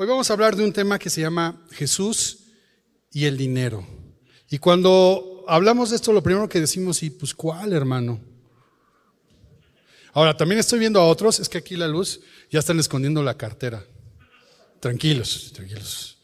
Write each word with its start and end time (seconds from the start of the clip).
Hoy 0.00 0.06
vamos 0.06 0.30
a 0.30 0.32
hablar 0.32 0.56
de 0.56 0.64
un 0.64 0.72
tema 0.72 0.98
que 0.98 1.10
se 1.10 1.20
llama 1.20 1.62
Jesús 1.72 2.38
y 3.12 3.26
el 3.26 3.36
dinero. 3.36 3.86
Y 4.48 4.56
cuando 4.56 5.44
hablamos 5.46 5.90
de 5.90 5.96
esto, 5.96 6.10
lo 6.14 6.22
primero 6.22 6.48
que 6.48 6.58
decimos, 6.58 7.02
¿y 7.02 7.10
pues 7.10 7.34
cuál, 7.34 7.74
hermano? 7.74 8.18
Ahora, 10.14 10.34
también 10.34 10.58
estoy 10.58 10.78
viendo 10.78 10.98
a 11.02 11.06
otros, 11.06 11.38
es 11.38 11.50
que 11.50 11.58
aquí 11.58 11.76
la 11.76 11.86
luz 11.86 12.22
ya 12.50 12.60
están 12.60 12.80
escondiendo 12.80 13.22
la 13.22 13.36
cartera. 13.36 13.84
Tranquilos, 14.80 15.52
tranquilos. 15.52 16.16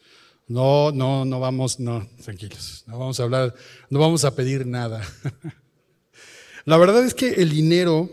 No, 0.47 0.91
no, 0.91 1.23
no 1.23 1.39
vamos, 1.39 1.79
no, 1.79 2.09
tranquilos. 2.23 2.83
No 2.87 2.97
vamos 2.97 3.19
a 3.19 3.23
hablar, 3.25 3.53
no 3.91 3.99
vamos 3.99 4.25
a 4.25 4.33
pedir 4.33 4.65
nada. 4.65 5.07
La 6.65 6.77
verdad 6.77 7.05
es 7.05 7.13
que 7.13 7.29
el 7.29 7.51
dinero, 7.51 8.09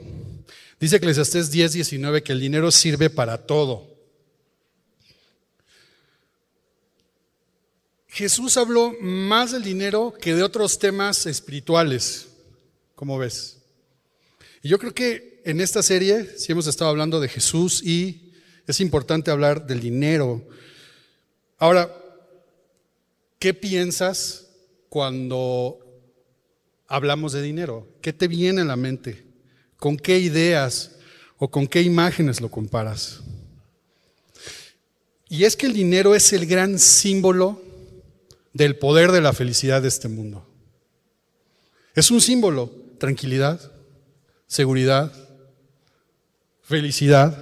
dice 0.78 0.96
Eclesiastés 0.96 1.50
10, 1.50 1.72
19, 1.72 2.22
que 2.22 2.32
el 2.32 2.40
dinero 2.40 2.70
sirve 2.70 3.08
para 3.08 3.46
todo. 3.46 3.93
Jesús 8.14 8.56
habló 8.58 8.94
más 9.00 9.50
del 9.50 9.64
dinero 9.64 10.14
que 10.20 10.36
de 10.36 10.44
otros 10.44 10.78
temas 10.78 11.26
espirituales, 11.26 12.28
¿cómo 12.94 13.18
ves? 13.18 13.58
Y 14.62 14.68
yo 14.68 14.78
creo 14.78 14.94
que 14.94 15.42
en 15.44 15.60
esta 15.60 15.82
serie, 15.82 16.38
si 16.38 16.52
hemos 16.52 16.68
estado 16.68 16.90
hablando 16.90 17.18
de 17.18 17.28
Jesús 17.28 17.82
y 17.82 18.32
es 18.68 18.78
importante 18.78 19.32
hablar 19.32 19.66
del 19.66 19.80
dinero. 19.80 20.46
Ahora, 21.58 21.92
¿qué 23.40 23.52
piensas 23.52 24.46
cuando 24.88 25.80
hablamos 26.86 27.32
de 27.32 27.42
dinero? 27.42 27.88
¿Qué 28.00 28.12
te 28.12 28.28
viene 28.28 28.60
a 28.60 28.64
la 28.64 28.76
mente? 28.76 29.24
¿Con 29.76 29.96
qué 29.96 30.20
ideas 30.20 30.92
o 31.36 31.50
con 31.50 31.66
qué 31.66 31.82
imágenes 31.82 32.40
lo 32.40 32.48
comparas? 32.48 33.22
Y 35.28 35.42
es 35.42 35.56
que 35.56 35.66
el 35.66 35.72
dinero 35.72 36.14
es 36.14 36.32
el 36.32 36.46
gran 36.46 36.78
símbolo 36.78 37.73
del 38.54 38.76
poder 38.76 39.12
de 39.12 39.20
la 39.20 39.34
felicidad 39.34 39.82
de 39.82 39.88
este 39.88 40.08
mundo. 40.08 40.48
Es 41.94 42.10
un 42.10 42.20
símbolo, 42.20 42.72
tranquilidad, 42.98 43.60
seguridad, 44.46 45.12
felicidad. 46.62 47.36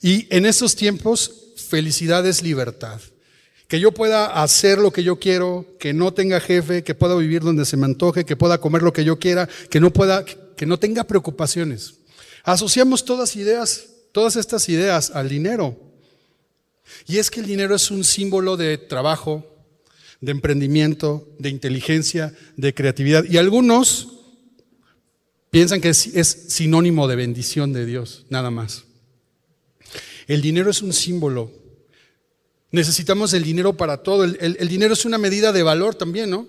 Y 0.00 0.28
en 0.34 0.46
estos 0.46 0.76
tiempos, 0.76 1.54
felicidad 1.56 2.24
es 2.26 2.42
libertad. 2.42 3.00
Que 3.66 3.80
yo 3.80 3.92
pueda 3.92 4.42
hacer 4.42 4.78
lo 4.78 4.92
que 4.92 5.02
yo 5.02 5.18
quiero, 5.18 5.66
que 5.78 5.94
no 5.94 6.12
tenga 6.12 6.38
jefe, 6.38 6.84
que 6.84 6.94
pueda 6.94 7.16
vivir 7.16 7.42
donde 7.42 7.64
se 7.64 7.78
me 7.78 7.86
antoje, 7.86 8.26
que 8.26 8.36
pueda 8.36 8.58
comer 8.58 8.82
lo 8.82 8.92
que 8.92 9.04
yo 9.04 9.18
quiera, 9.18 9.48
que 9.70 9.80
no 9.80 9.90
pueda, 9.90 10.24
que 10.24 10.66
no 10.66 10.78
tenga 10.78 11.04
preocupaciones. 11.04 11.94
Asociamos 12.44 13.06
todas 13.06 13.36
ideas, 13.36 13.86
todas 14.12 14.36
estas 14.36 14.68
ideas 14.68 15.10
al 15.10 15.30
dinero. 15.30 15.76
Y 17.06 17.16
es 17.16 17.30
que 17.30 17.40
el 17.40 17.46
dinero 17.46 17.74
es 17.74 17.90
un 17.90 18.04
símbolo 18.04 18.58
de 18.58 18.76
trabajo, 18.76 19.53
de 20.24 20.32
emprendimiento, 20.32 21.28
de 21.38 21.50
inteligencia, 21.50 22.34
de 22.56 22.72
creatividad. 22.72 23.24
Y 23.28 23.36
algunos 23.36 24.08
piensan 25.50 25.80
que 25.80 25.90
es, 25.90 26.46
sinónimo 26.48 27.06
de 27.06 27.16
bendición 27.16 27.72
de 27.72 27.84
Dios, 27.84 28.24
nada 28.30 28.50
más. 28.50 28.84
El 30.26 30.40
dinero 30.40 30.70
es 30.70 30.80
un 30.80 30.94
símbolo. 30.94 31.52
Necesitamos 32.70 33.34
el 33.34 33.44
dinero 33.44 33.76
para 33.76 34.02
todo. 34.02 34.24
El, 34.24 34.38
el 34.40 34.68
dinero 34.68 34.94
es 34.94 35.04
una 35.04 35.18
medida 35.18 35.52
de 35.52 35.62
valor 35.62 35.94
también, 35.94 36.30
¿no? 36.30 36.48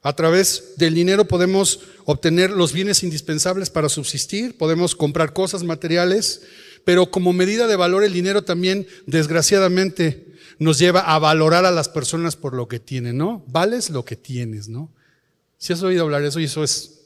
A 0.00 0.16
través 0.16 0.72
del 0.78 0.94
dinero 0.94 1.28
podemos 1.28 1.80
obtener 2.06 2.50
los 2.50 2.72
bienes 2.72 3.04
indispensables 3.04 3.70
para 3.70 3.88
subsistir, 3.88 4.56
podemos 4.56 4.96
comprar 4.96 5.32
cosas 5.32 5.62
materiales, 5.62 6.42
pero 6.84 7.10
como 7.10 7.32
medida 7.32 7.68
de 7.68 7.76
valor 7.76 8.02
el 8.02 8.12
dinero 8.12 8.42
también, 8.42 8.88
desgraciadamente, 9.06 10.31
nos 10.58 10.78
lleva 10.78 11.00
a 11.00 11.18
valorar 11.18 11.64
a 11.64 11.70
las 11.70 11.88
personas 11.88 12.36
por 12.36 12.54
lo 12.54 12.68
que 12.68 12.80
tienen, 12.80 13.18
¿no? 13.18 13.44
Vales 13.46 13.90
lo 13.90 14.04
que 14.04 14.16
tienes, 14.16 14.68
¿no? 14.68 14.90
Si 15.58 15.72
has 15.72 15.82
oído 15.82 16.02
hablar 16.02 16.22
de 16.22 16.28
eso 16.28 16.40
y 16.40 16.44
eso 16.44 16.64
es, 16.64 17.00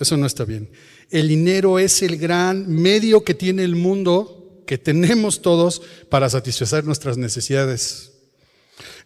eso 0.00 0.16
no 0.16 0.26
está 0.26 0.44
bien. 0.44 0.70
El 1.10 1.28
dinero 1.28 1.78
es 1.78 2.02
el 2.02 2.16
gran 2.16 2.68
medio 2.68 3.24
que 3.24 3.34
tiene 3.34 3.64
el 3.64 3.76
mundo, 3.76 4.62
que 4.66 4.78
tenemos 4.78 5.42
todos 5.42 5.82
para 6.08 6.28
satisfacer 6.28 6.84
nuestras 6.84 7.16
necesidades. 7.16 8.12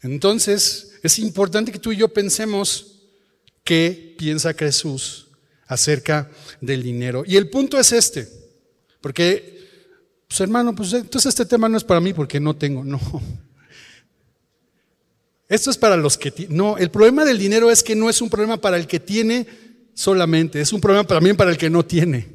Entonces, 0.02 0.92
es 1.02 1.18
importante 1.18 1.72
que 1.72 1.78
tú 1.78 1.92
y 1.92 1.96
yo 1.96 2.08
pensemos 2.08 3.02
qué 3.64 4.14
piensa 4.16 4.54
Jesús 4.54 5.28
acerca 5.66 6.30
del 6.60 6.82
dinero. 6.82 7.24
Y 7.26 7.36
el 7.36 7.50
punto 7.50 7.78
es 7.78 7.92
este, 7.92 8.28
porque 9.00 9.57
pues 10.28 10.40
hermano, 10.40 10.74
pues 10.74 10.92
entonces 10.92 11.30
este 11.30 11.46
tema 11.46 11.68
no 11.68 11.78
es 11.78 11.84
para 11.84 12.00
mí 12.00 12.12
porque 12.12 12.38
no 12.38 12.54
tengo, 12.54 12.84
no. 12.84 13.00
Esto 15.48 15.70
es 15.70 15.78
para 15.78 15.96
los 15.96 16.18
que 16.18 16.46
no, 16.50 16.76
el 16.76 16.90
problema 16.90 17.24
del 17.24 17.38
dinero 17.38 17.70
es 17.70 17.82
que 17.82 17.96
no 17.96 18.10
es 18.10 18.20
un 18.20 18.28
problema 18.28 18.58
para 18.58 18.76
el 18.76 18.86
que 18.86 19.00
tiene 19.00 19.46
solamente, 19.94 20.60
es 20.60 20.74
un 20.74 20.80
problema 20.82 21.06
también 21.06 21.36
para 21.36 21.50
el 21.50 21.56
que 21.56 21.70
no 21.70 21.84
tiene. 21.84 22.28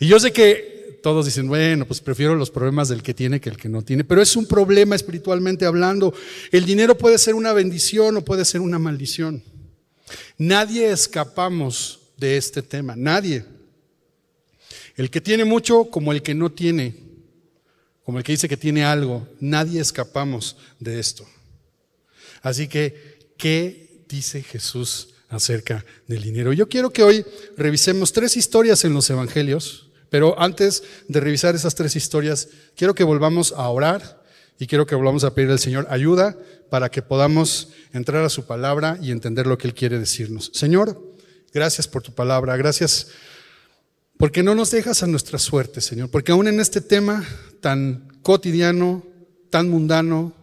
Y 0.00 0.06
yo 0.06 0.18
sé 0.18 0.32
que 0.32 0.98
todos 1.02 1.26
dicen, 1.26 1.48
bueno, 1.48 1.86
pues 1.86 2.00
prefiero 2.00 2.34
los 2.34 2.50
problemas 2.50 2.88
del 2.88 3.02
que 3.02 3.12
tiene 3.12 3.40
que 3.40 3.50
el 3.50 3.58
que 3.58 3.68
no 3.68 3.82
tiene, 3.82 4.04
pero 4.04 4.22
es 4.22 4.34
un 4.36 4.46
problema 4.46 4.96
espiritualmente 4.96 5.66
hablando. 5.66 6.14
El 6.50 6.64
dinero 6.64 6.96
puede 6.96 7.18
ser 7.18 7.34
una 7.34 7.52
bendición 7.52 8.16
o 8.16 8.24
puede 8.24 8.46
ser 8.46 8.62
una 8.62 8.78
maldición. 8.78 9.42
Nadie 10.38 10.90
escapamos 10.90 12.00
de 12.16 12.38
este 12.38 12.62
tema, 12.62 12.96
nadie. 12.96 13.44
El 14.96 15.10
que 15.10 15.20
tiene 15.20 15.44
mucho 15.44 15.90
como 15.90 16.12
el 16.12 16.22
que 16.22 16.34
no 16.34 16.50
tiene 16.50 17.09
como 18.10 18.18
el 18.18 18.24
que 18.24 18.32
dice 18.32 18.48
que 18.48 18.56
tiene 18.56 18.84
algo. 18.84 19.28
Nadie 19.38 19.80
escapamos 19.80 20.56
de 20.80 20.98
esto. 20.98 21.24
Así 22.42 22.66
que, 22.66 23.20
¿qué 23.38 24.02
dice 24.08 24.42
Jesús 24.42 25.10
acerca 25.28 25.84
del 26.08 26.20
dinero? 26.20 26.52
Yo 26.52 26.68
quiero 26.68 26.90
que 26.90 27.04
hoy 27.04 27.24
revisemos 27.56 28.12
tres 28.12 28.36
historias 28.36 28.84
en 28.84 28.94
los 28.94 29.08
evangelios, 29.10 29.90
pero 30.08 30.36
antes 30.40 30.82
de 31.06 31.20
revisar 31.20 31.54
esas 31.54 31.76
tres 31.76 31.94
historias, 31.94 32.48
quiero 32.74 32.96
que 32.96 33.04
volvamos 33.04 33.52
a 33.52 33.68
orar 33.68 34.24
y 34.58 34.66
quiero 34.66 34.86
que 34.86 34.96
volvamos 34.96 35.22
a 35.22 35.32
pedir 35.32 35.52
al 35.52 35.60
Señor 35.60 35.86
ayuda 35.88 36.36
para 36.68 36.90
que 36.90 37.02
podamos 37.02 37.68
entrar 37.92 38.24
a 38.24 38.28
su 38.28 38.44
palabra 38.44 38.98
y 39.00 39.12
entender 39.12 39.46
lo 39.46 39.56
que 39.56 39.68
Él 39.68 39.74
quiere 39.74 40.00
decirnos. 40.00 40.50
Señor, 40.52 41.00
gracias 41.54 41.86
por 41.86 42.02
tu 42.02 42.12
palabra, 42.12 42.56
gracias 42.56 43.06
porque 44.20 44.42
no 44.42 44.54
nos 44.54 44.70
dejas 44.70 45.02
a 45.02 45.06
nuestra 45.06 45.38
suerte, 45.38 45.80
Señor, 45.80 46.10
porque 46.10 46.30
aún 46.30 46.46
en 46.46 46.60
este 46.60 46.82
tema 46.82 47.26
tan 47.62 48.06
cotidiano, 48.20 49.02
tan 49.48 49.70
mundano, 49.70 50.34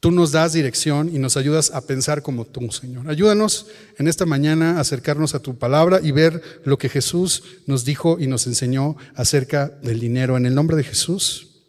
tú 0.00 0.10
nos 0.10 0.32
das 0.32 0.52
dirección 0.52 1.14
y 1.14 1.20
nos 1.20 1.36
ayudas 1.36 1.70
a 1.70 1.86
pensar 1.86 2.22
como 2.22 2.44
tú, 2.44 2.72
Señor. 2.72 3.08
Ayúdanos 3.08 3.68
en 3.98 4.08
esta 4.08 4.26
mañana 4.26 4.78
a 4.78 4.80
acercarnos 4.80 5.36
a 5.36 5.38
tu 5.38 5.56
palabra 5.56 6.00
y 6.02 6.10
ver 6.10 6.42
lo 6.64 6.76
que 6.76 6.88
Jesús 6.88 7.44
nos 7.66 7.84
dijo 7.84 8.18
y 8.18 8.26
nos 8.26 8.48
enseñó 8.48 8.96
acerca 9.14 9.68
del 9.68 10.00
dinero. 10.00 10.36
En 10.36 10.44
el 10.44 10.56
nombre 10.56 10.76
de 10.76 10.82
Jesús. 10.82 11.62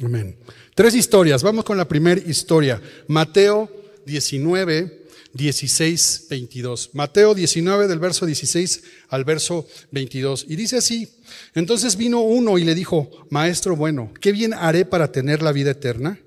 Amén. 0.00 0.36
Tres 0.76 0.94
historias. 0.94 1.42
Vamos 1.42 1.64
con 1.64 1.76
la 1.76 1.88
primera 1.88 2.20
historia. 2.20 2.80
Mateo 3.08 3.68
19, 4.06 4.99
16, 5.34 6.26
22. 6.28 6.90
Mateo 6.94 7.34
19 7.34 7.86
del 7.88 7.98
verso 7.98 8.26
16 8.26 8.82
al 9.08 9.24
verso 9.24 9.66
22. 9.92 10.46
Y 10.48 10.56
dice 10.56 10.78
así, 10.78 11.08
entonces 11.54 11.96
vino 11.96 12.20
uno 12.20 12.58
y 12.58 12.64
le 12.64 12.74
dijo, 12.74 13.10
Maestro 13.30 13.76
bueno, 13.76 14.12
¿qué 14.20 14.32
bien 14.32 14.54
haré 14.54 14.84
para 14.84 15.12
tener 15.12 15.42
la 15.42 15.52
vida 15.52 15.70
eterna? 15.70 16.18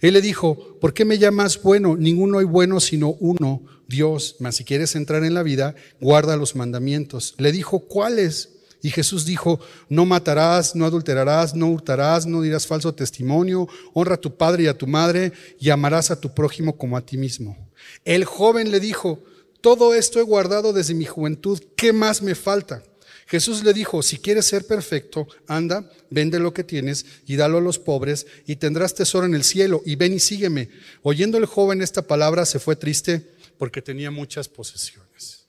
Él 0.00 0.14
le 0.14 0.20
dijo, 0.20 0.78
¿por 0.80 0.94
qué 0.94 1.04
me 1.04 1.18
llamas 1.18 1.60
bueno? 1.62 1.96
Ninguno 1.96 2.38
hay 2.38 2.44
bueno 2.44 2.80
sino 2.80 3.10
uno, 3.20 3.62
Dios. 3.88 4.36
Mas 4.40 4.56
si 4.56 4.64
quieres 4.64 4.94
entrar 4.94 5.24
en 5.24 5.34
la 5.34 5.42
vida, 5.42 5.74
guarda 6.00 6.36
los 6.36 6.56
mandamientos. 6.56 7.34
Le 7.38 7.52
dijo, 7.52 7.80
¿cuáles? 7.80 8.55
Y 8.82 8.90
Jesús 8.90 9.24
dijo, 9.24 9.60
no 9.88 10.06
matarás, 10.06 10.76
no 10.76 10.84
adulterarás, 10.84 11.54
no 11.54 11.68
hurtarás, 11.68 12.26
no 12.26 12.42
dirás 12.42 12.66
falso 12.66 12.94
testimonio, 12.94 13.68
honra 13.94 14.14
a 14.14 14.20
tu 14.20 14.36
padre 14.36 14.64
y 14.64 14.66
a 14.66 14.76
tu 14.76 14.86
madre 14.86 15.32
y 15.58 15.70
amarás 15.70 16.10
a 16.10 16.20
tu 16.20 16.34
prójimo 16.34 16.76
como 16.76 16.96
a 16.96 17.04
ti 17.04 17.16
mismo. 17.16 17.56
El 18.04 18.24
joven 18.24 18.70
le 18.70 18.80
dijo, 18.80 19.22
todo 19.60 19.94
esto 19.94 20.20
he 20.20 20.22
guardado 20.22 20.72
desde 20.72 20.94
mi 20.94 21.06
juventud, 21.06 21.60
¿qué 21.76 21.92
más 21.92 22.22
me 22.22 22.34
falta? 22.34 22.82
Jesús 23.26 23.64
le 23.64 23.72
dijo, 23.72 24.02
si 24.02 24.18
quieres 24.18 24.46
ser 24.46 24.66
perfecto, 24.66 25.26
anda, 25.48 25.90
vende 26.10 26.38
lo 26.38 26.54
que 26.54 26.62
tienes 26.62 27.04
y 27.26 27.34
dalo 27.34 27.58
a 27.58 27.60
los 27.60 27.80
pobres 27.80 28.26
y 28.46 28.56
tendrás 28.56 28.94
tesoro 28.94 29.26
en 29.26 29.34
el 29.34 29.42
cielo 29.42 29.82
y 29.84 29.96
ven 29.96 30.12
y 30.12 30.20
sígueme. 30.20 30.68
Oyendo 31.02 31.36
el 31.36 31.46
joven 31.46 31.82
esta 31.82 32.02
palabra 32.02 32.46
se 32.46 32.60
fue 32.60 32.76
triste 32.76 33.34
porque 33.58 33.82
tenía 33.82 34.12
muchas 34.12 34.48
posesiones. 34.48 35.46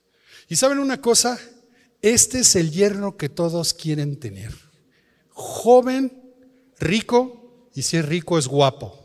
Y 0.48 0.56
saben 0.56 0.80
una 0.80 1.00
cosa, 1.00 1.38
este 2.02 2.40
es 2.40 2.56
el 2.56 2.70
yerno 2.70 3.16
que 3.16 3.28
todos 3.28 3.74
quieren 3.74 4.18
tener. 4.18 4.54
Joven, 5.30 6.32
rico 6.78 7.68
y 7.74 7.82
si 7.82 7.96
es 7.96 8.04
rico 8.04 8.38
es 8.38 8.46
guapo. 8.46 8.98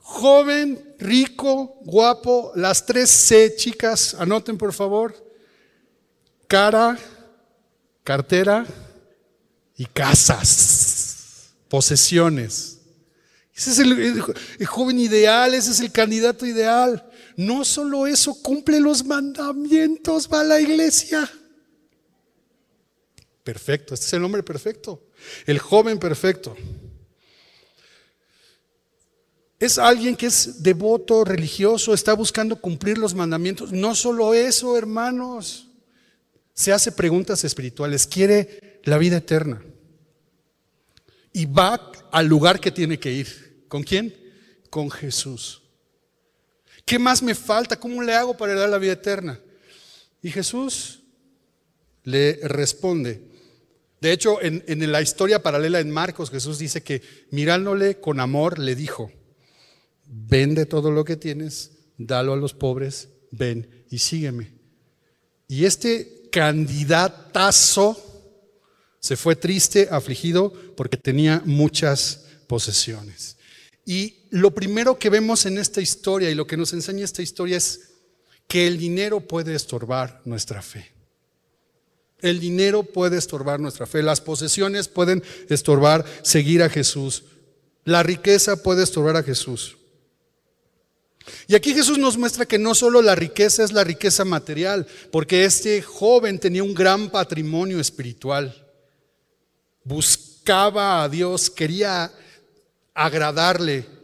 Joven, 0.00 0.94
rico, 0.98 1.78
guapo, 1.82 2.52
las 2.54 2.84
tres 2.84 3.10
C, 3.10 3.54
chicas, 3.56 4.14
anoten 4.14 4.56
por 4.58 4.72
favor. 4.72 5.14
Cara, 6.46 6.98
cartera 8.04 8.66
y 9.76 9.86
casas, 9.86 11.54
posesiones. 11.68 12.78
Ese 13.56 13.70
es 13.70 13.78
el, 13.78 14.66
joven 14.66 14.98
ideal, 14.98 15.54
ese 15.54 15.70
es 15.70 15.80
el 15.80 15.90
candidato 15.90 16.44
ideal. 16.44 17.10
No 17.36 17.64
solo 17.64 18.06
eso, 18.06 18.40
cumple 18.42 18.80
los 18.80 19.04
mandamientos, 19.04 20.28
va 20.32 20.40
a 20.40 20.44
la 20.44 20.60
iglesia. 20.60 21.30
Perfecto, 23.42 23.94
este 23.94 24.06
es 24.06 24.12
el 24.14 24.24
hombre 24.24 24.42
perfecto, 24.42 25.02
el 25.46 25.58
joven 25.58 25.98
perfecto. 25.98 26.56
Es 29.58 29.78
alguien 29.78 30.16
que 30.16 30.26
es 30.26 30.62
devoto, 30.62 31.24
religioso, 31.24 31.94
está 31.94 32.14
buscando 32.14 32.60
cumplir 32.60 32.98
los 32.98 33.14
mandamientos. 33.14 33.72
No 33.72 33.94
solo 33.94 34.34
eso, 34.34 34.76
hermanos. 34.76 35.68
Se 36.52 36.72
hace 36.72 36.92
preguntas 36.92 37.44
espirituales, 37.44 38.06
quiere 38.06 38.80
la 38.84 38.98
vida 38.98 39.16
eterna. 39.16 39.62
Y 41.32 41.46
va 41.46 41.92
al 42.12 42.26
lugar 42.26 42.60
que 42.60 42.70
tiene 42.70 42.98
que 42.98 43.12
ir. 43.12 43.64
¿Con 43.68 43.82
quién? 43.82 44.14
Con 44.70 44.90
Jesús. 44.90 45.63
¿Qué 46.84 46.98
más 46.98 47.22
me 47.22 47.34
falta? 47.34 47.78
¿Cómo 47.78 48.02
le 48.02 48.14
hago 48.14 48.36
para 48.36 48.54
dar 48.54 48.68
la 48.68 48.78
vida 48.78 48.92
eterna? 48.92 49.40
Y 50.22 50.30
Jesús 50.30 51.02
le 52.02 52.40
responde. 52.42 53.22
De 54.00 54.12
hecho, 54.12 54.42
en, 54.42 54.62
en 54.66 54.92
la 54.92 55.00
historia 55.00 55.42
paralela 55.42 55.80
en 55.80 55.90
Marcos, 55.90 56.30
Jesús 56.30 56.58
dice 56.58 56.82
que 56.82 57.02
mirándole 57.30 58.00
con 58.00 58.20
amor, 58.20 58.58
le 58.58 58.74
dijo, 58.74 59.10
vende 60.06 60.66
todo 60.66 60.90
lo 60.90 61.04
que 61.04 61.16
tienes, 61.16 61.72
dalo 61.96 62.34
a 62.34 62.36
los 62.36 62.52
pobres, 62.52 63.08
ven 63.30 63.84
y 63.90 63.98
sígueme. 63.98 64.52
Y 65.48 65.64
este 65.64 66.28
candidatazo 66.30 67.96
se 69.00 69.16
fue 69.16 69.36
triste, 69.36 69.88
afligido, 69.90 70.52
porque 70.76 70.96
tenía 70.96 71.42
muchas 71.44 72.24
posesiones. 72.46 73.36
Y 73.84 74.23
lo 74.34 74.52
primero 74.52 74.98
que 74.98 75.10
vemos 75.10 75.46
en 75.46 75.58
esta 75.58 75.80
historia 75.80 76.28
y 76.28 76.34
lo 76.34 76.44
que 76.44 76.56
nos 76.56 76.72
enseña 76.72 77.04
esta 77.04 77.22
historia 77.22 77.56
es 77.56 77.90
que 78.48 78.66
el 78.66 78.78
dinero 78.78 79.20
puede 79.20 79.54
estorbar 79.54 80.20
nuestra 80.24 80.60
fe. 80.60 80.90
El 82.20 82.40
dinero 82.40 82.82
puede 82.82 83.16
estorbar 83.16 83.60
nuestra 83.60 83.86
fe. 83.86 84.02
Las 84.02 84.20
posesiones 84.20 84.88
pueden 84.88 85.22
estorbar 85.48 86.04
seguir 86.22 86.64
a 86.64 86.68
Jesús. 86.68 87.22
La 87.84 88.02
riqueza 88.02 88.60
puede 88.60 88.82
estorbar 88.82 89.16
a 89.16 89.22
Jesús. 89.22 89.76
Y 91.46 91.54
aquí 91.54 91.72
Jesús 91.72 91.98
nos 91.98 92.18
muestra 92.18 92.44
que 92.44 92.58
no 92.58 92.74
solo 92.74 93.02
la 93.02 93.14
riqueza 93.14 93.62
es 93.62 93.70
la 93.70 93.84
riqueza 93.84 94.24
material, 94.24 94.84
porque 95.12 95.44
este 95.44 95.80
joven 95.80 96.40
tenía 96.40 96.64
un 96.64 96.74
gran 96.74 97.08
patrimonio 97.08 97.78
espiritual. 97.78 98.66
Buscaba 99.84 101.04
a 101.04 101.08
Dios, 101.08 101.50
quería 101.50 102.10
agradarle. 102.94 103.94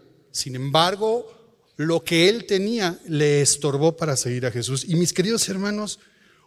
Sin 0.40 0.56
embargo, 0.56 1.30
lo 1.76 2.02
que 2.02 2.30
él 2.30 2.46
tenía 2.46 2.98
le 3.06 3.42
estorbó 3.42 3.94
para 3.94 4.16
seguir 4.16 4.46
a 4.46 4.50
Jesús. 4.50 4.86
Y 4.88 4.94
mis 4.94 5.12
queridos 5.12 5.46
hermanos, 5.50 5.98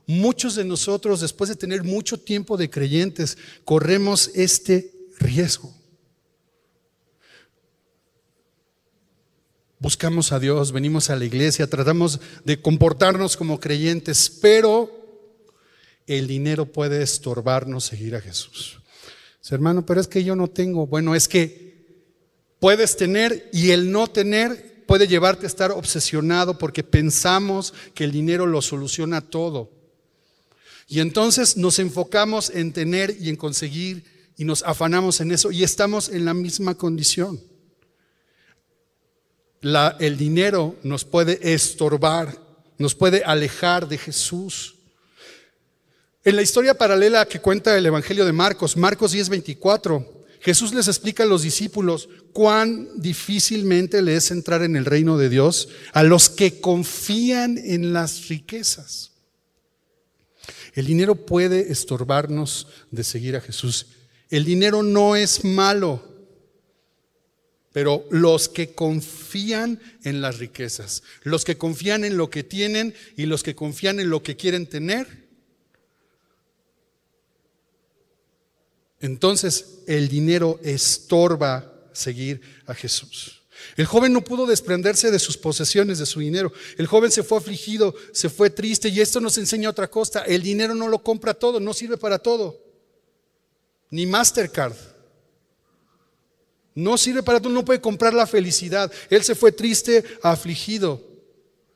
muchos 0.07 0.56
de 0.56 0.66
nosotros, 0.66 1.22
después 1.22 1.48
de 1.48 1.56
tener 1.56 1.84
mucho 1.84 2.19
tiempo 2.19 2.57
de 2.57 2.72
creyentes, 2.72 3.38
corremos 3.63 4.31
este 4.34 4.92
riesgo. 5.19 5.72
buscamos 9.78 10.31
a 10.31 10.40
Dios, 10.40 10.72
venimos 10.72 11.10
a 11.10 11.18
la 11.18 11.25
iglesia, 11.25 11.69
tratamos 11.69 12.22
de 12.45 12.62
comportarnos 12.62 13.36
como 13.36 13.60
creyentes, 13.60 14.30
pero 14.42 14.90
el 16.07 16.25
dinero 16.25 16.66
puede 16.72 17.04
estorbarnos 17.04 17.84
seguir 17.84 18.16
a 18.16 18.22
Jesús. 18.22 18.80
Hermano, 19.50 19.86
pero 19.86 20.00
es 20.00 20.07
que 20.07 20.24
yo 20.24 20.38
no 20.38 20.48
tengo. 20.48 20.88
Bueno, 20.88 21.16
es 21.16 21.28
que 21.28 21.72
puedes 22.63 22.95
tener 22.95 23.50
y 23.51 23.71
el 23.71 23.92
no 23.92 24.07
tener 24.07 24.86
puede 24.88 25.06
llevarte 25.06 25.45
a 25.45 25.48
estar 25.48 25.74
obsesionado 25.74 26.57
porque 26.57 26.81
pensamos 26.81 27.74
que 27.94 28.06
el 28.06 28.13
dinero 28.13 28.45
lo 28.45 28.62
soluciona 28.62 29.19
todo. 29.19 29.69
Y 30.88 31.01
entonces 31.01 31.57
nos 31.57 31.77
enfocamos 31.80 32.50
en 32.51 32.71
tener 32.71 33.18
y 33.19 33.27
en 33.27 33.36
conseguir 33.36 34.06
y 34.38 34.45
nos 34.45 34.63
afanamos 34.63 35.19
en 35.19 35.33
eso 35.33 35.51
y 35.51 35.62
estamos 35.62 36.07
en 36.07 36.24
la 36.24 36.33
misma 36.33 36.75
condición 36.75 37.42
el 40.00 40.16
dinero 40.18 40.77
nos 40.83 41.04
puede 41.04 41.54
estorbar, 41.54 42.38
nos 42.77 42.95
puede 42.95 43.24
alejar 43.25 43.89
de 43.89 43.98
Jesús. 43.98 44.75
En 46.24 46.38
la 46.38 46.42
historia 46.42 46.77
paralela 46.77 47.25
que 47.25 47.42
cuenta 47.42 47.77
el 47.77 47.86
Evangelio 47.86 48.25
de 48.25 48.31
Marcos, 48.31 48.77
Marcos 48.77 49.13
10:24, 49.13 50.22
Jesús 50.44 50.74
les 50.74 50.90
explica 50.90 51.24
a 51.24 51.25
los 51.25 51.42
discípulos 51.42 52.10
cuán 52.34 52.90
difícilmente 52.95 54.01
le 54.01 54.18
es 54.18 54.30
entrar 54.30 54.62
en 54.62 54.75
el 54.75 54.84
reino 54.84 55.18
de 55.18 55.30
Dios 55.30 55.69
a 55.94 56.04
los 56.04 56.30
que 56.30 56.60
confían 56.60 57.57
en 57.57 57.94
las 57.94 58.28
riquezas. 58.28 59.13
El 60.74 60.86
dinero 60.86 61.16
puede 61.16 61.72
estorbarnos 61.72 62.68
de 62.92 63.06
seguir 63.06 63.38
a 63.38 63.42
Jesús. 63.42 63.88
El 64.30 64.44
dinero 64.44 64.84
no 64.84 65.16
es 65.16 65.45
malo. 65.45 66.12
Pero 67.72 68.06
los 68.12 68.50
que 68.50 68.74
confían 68.75 69.80
en 70.04 70.22
las 70.22 70.40
riquezas, 70.40 71.04
los 71.24 71.45
que 71.45 71.57
confían 71.57 72.04
en 72.04 72.18
lo 72.18 72.30
que 72.30 72.44
tienen 72.44 72.94
y 73.16 73.28
los 73.28 73.44
que 73.44 73.56
confían 73.56 74.01
en 74.01 74.10
lo 74.10 74.22
que 74.24 74.36
quieren 74.36 74.68
tener, 74.68 75.24
entonces 79.03 79.79
el 79.85 80.07
dinero 80.07 80.61
estorba 80.63 81.73
seguir 81.91 82.39
a 82.65 82.73
Jesús. 82.73 83.41
El 83.75 83.85
joven 83.85 84.13
no 84.13 84.23
pudo 84.23 84.45
desprenderse 84.45 85.11
de 85.11 85.19
sus 85.19 85.35
posesiones, 85.35 86.00
de 86.00 86.05
su 86.05 86.21
dinero. 86.21 86.53
El 86.77 86.88
joven 86.88 87.11
se 87.11 87.21
fue 87.21 87.38
afligido, 87.38 87.94
se 88.13 88.29
fue 88.29 88.50
triste 88.50 88.88
y 88.88 89.01
esto 89.01 89.19
nos 89.19 89.38
enseña 89.38 89.69
otra 89.69 89.89
cosa. 89.89 90.21
El 90.21 90.41
dinero 90.41 90.73
no 90.73 90.88
lo 90.88 91.03
compra 91.03 91.33
todo, 91.33 91.59
no 91.59 91.73
sirve 91.73 91.97
para 91.97 92.17
todo. 92.17 92.57
Ni 93.89 94.05
Mastercard. 94.05 94.77
No 96.73 96.97
sirve 96.97 97.23
para 97.23 97.41
tú, 97.41 97.49
no 97.49 97.65
puede 97.65 97.81
comprar 97.81 98.13
la 98.13 98.25
felicidad. 98.25 98.89
Él 99.09 99.21
se 99.21 99.35
fue 99.35 99.51
triste, 99.51 100.06
afligido. 100.23 101.01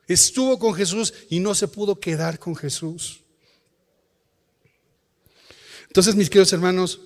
Estuvo 0.06 0.58
con 0.58 0.72
Jesús 0.72 1.12
y 1.28 1.40
no 1.40 1.54
se 1.54 1.68
pudo 1.68 2.00
quedar 2.00 2.38
con 2.38 2.56
Jesús. 2.56 3.20
Entonces, 5.88 6.14
mis 6.14 6.30
queridos 6.30 6.54
hermanos, 6.54 7.00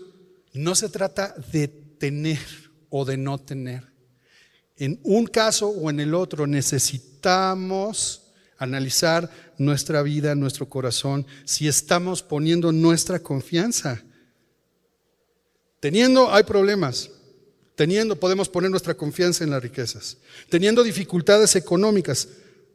no 0.53 0.75
se 0.75 0.89
trata 0.89 1.35
de 1.53 1.69
tener 1.69 2.39
o 2.91 3.05
de 3.05 3.17
no 3.17 3.39
tener. 3.39 3.93
En 4.77 5.01
un 5.03 5.27
caso 5.27 5.69
o 5.69 5.91
en 5.91 6.01
el 6.01 6.15
otro 6.15 6.47
necesitamos 6.47 8.23
analizar 8.59 9.31
nuestra 9.59 10.03
vida, 10.03 10.35
nuestro 10.35 10.69
corazón, 10.69 11.27
si 11.45 11.69
estamos 11.69 12.23
poniendo 12.23 12.71
nuestra 12.73 13.19
confianza. 13.21 14.03
Teniendo, 15.81 16.33
hay 16.33 16.45
problemas. 16.45 17.11
Teniendo, 17.75 18.17
podemos 18.17 18.49
poner 18.49 18.71
nuestra 18.71 18.95
confianza 18.95 19.43
en 19.43 19.51
las 19.51 19.63
riquezas. 19.63 20.19
Teniendo 20.49 20.83
dificultades 20.83 21.57
económicas, 21.57 22.29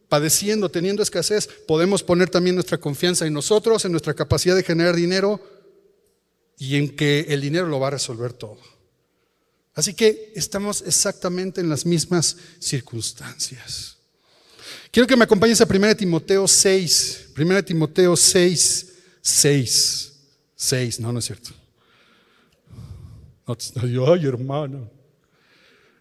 padeciendo, 0.10 0.70
teniendo 0.70 1.04
escasez, 1.04 1.48
podemos 1.68 2.04
poner 2.04 2.30
también 2.30 2.56
nuestra 2.56 2.78
confianza 2.78 3.26
en 3.26 3.34
nosotros, 3.34 3.86
en 3.86 3.92
nuestra 3.92 4.14
capacidad 4.14 4.56
de 4.56 4.64
generar 4.64 4.96
dinero 4.96 5.42
y 6.58 6.76
en 6.76 6.96
que 6.96 7.28
el 7.30 7.42
dinero 7.42 7.68
lo 7.68 7.80
va 7.80 7.88
a 7.88 7.92
resolver 7.92 8.34
todo. 8.34 8.60
Así 9.74 9.94
que 9.94 10.34
estamos 10.36 10.82
exactamente 10.82 11.62
en 11.62 11.70
las 11.70 11.86
mismas 11.86 12.36
circunstancias. 12.60 13.98
Quiero 14.92 15.06
que 15.06 15.16
me 15.16 15.26
acompañes 15.26 15.62
a 15.62 15.68
1 15.70 15.96
Timoteo 15.96 16.48
6, 16.48 17.30
1 17.38 17.64
Timoteo 17.64 18.16
6, 18.16 18.94
6, 19.22 20.14
6, 20.56 21.00
no, 21.00 21.14
no 21.14 21.20
es 21.20 21.26
cierto. 21.26 21.52
No, 23.46 23.56
ay, 24.12 24.26
hermano. 24.26 24.90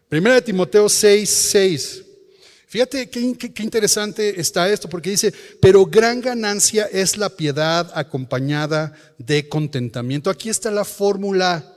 Primera 0.09 0.37
de 0.37 0.43
Timoteo 0.43 0.89
6, 0.89 1.29
6. 1.29 2.06
Fíjate 2.77 3.09
qué, 3.09 3.63
interesante 3.63 4.39
está 4.39 4.69
esto, 4.69 4.87
porque 4.87 5.09
dice, 5.09 5.33
pero 5.63 5.87
gran 5.87 6.21
ganancia 6.21 6.85
es 6.85 7.17
la 7.17 7.31
piedad 7.31 7.91
acompañada 7.95 8.95
de 9.17 9.49
contentamiento. 9.49 10.29
Aquí 10.29 10.51
está 10.51 10.71
la 10.71 10.85
fórmula 10.85 11.75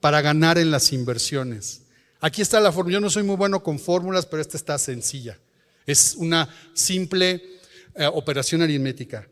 para 0.00 0.20
ganar 0.20 0.58
en 0.58 0.70
las 0.70 0.92
inversiones. 0.92 1.84
Aquí 2.20 2.42
está 2.42 2.60
la 2.60 2.72
fórmula. 2.72 2.92
Yo 2.92 3.00
no 3.00 3.08
soy 3.08 3.22
muy 3.22 3.36
bueno 3.36 3.62
con 3.62 3.78
fórmulas, 3.78 4.26
pero 4.26 4.42
esta 4.42 4.58
está 4.58 4.76
sencilla. 4.76 5.38
Es 5.86 6.14
una 6.14 6.54
simple 6.74 7.42
eh, 7.94 8.04
operación 8.12 8.60
aritmética. 8.60 9.26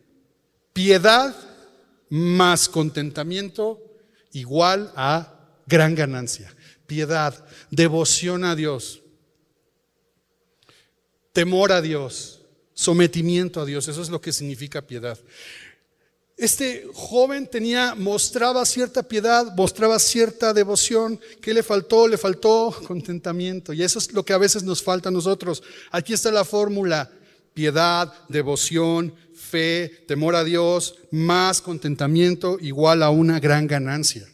Piedad 0.73 1.37
más 2.09 2.71
contentamiento 2.71 3.83
igual 4.33 4.91
a 4.97 5.31
gran 5.67 5.95
ganancia. 5.95 6.55
Piedad, 6.87 7.35
devoción 7.71 8.47
a 8.47 8.57
Dios, 8.57 9.02
temor 11.33 11.73
a 11.73 11.81
Dios, 11.81 12.41
sometimiento 12.75 13.61
a 13.61 13.65
Dios. 13.65 13.89
Eso 13.89 14.03
es 14.03 14.09
lo 14.09 14.21
que 14.21 14.33
significa 14.33 14.83
piedad. 14.83 15.19
Este 16.37 16.87
joven 16.93 17.47
tenía, 17.47 17.95
mostraba 17.95 18.65
cierta 18.65 19.03
piedad, 19.03 19.55
mostraba 19.55 19.99
cierta 19.99 20.53
devoción. 20.53 21.21
¿Qué 21.41 21.55
le 21.55 21.63
faltó? 21.63 22.09
Le 22.09 22.19
faltó 22.19 22.75
contentamiento. 22.87 23.73
Y 23.73 23.83
eso 23.83 23.99
es 23.99 24.13
lo 24.13 24.25
que 24.25 24.33
a 24.33 24.39
veces 24.39 24.63
nos 24.63 24.83
falta 24.83 25.09
a 25.09 25.13
nosotros. 25.13 25.63
Aquí 25.91 26.13
está 26.13 26.31
la 26.31 26.45
fórmula. 26.45 27.11
Piedad, 27.55 28.13
devoción, 28.29 29.15
fe, 29.35 30.05
temor 30.09 30.35
a 30.35 30.43
Dios, 30.43 30.97
más 31.11 31.61
contentamiento 31.61 32.57
igual 32.61 33.03
a 33.03 33.11
una 33.11 33.39
gran 33.39 33.67
ganancia. 33.67 34.27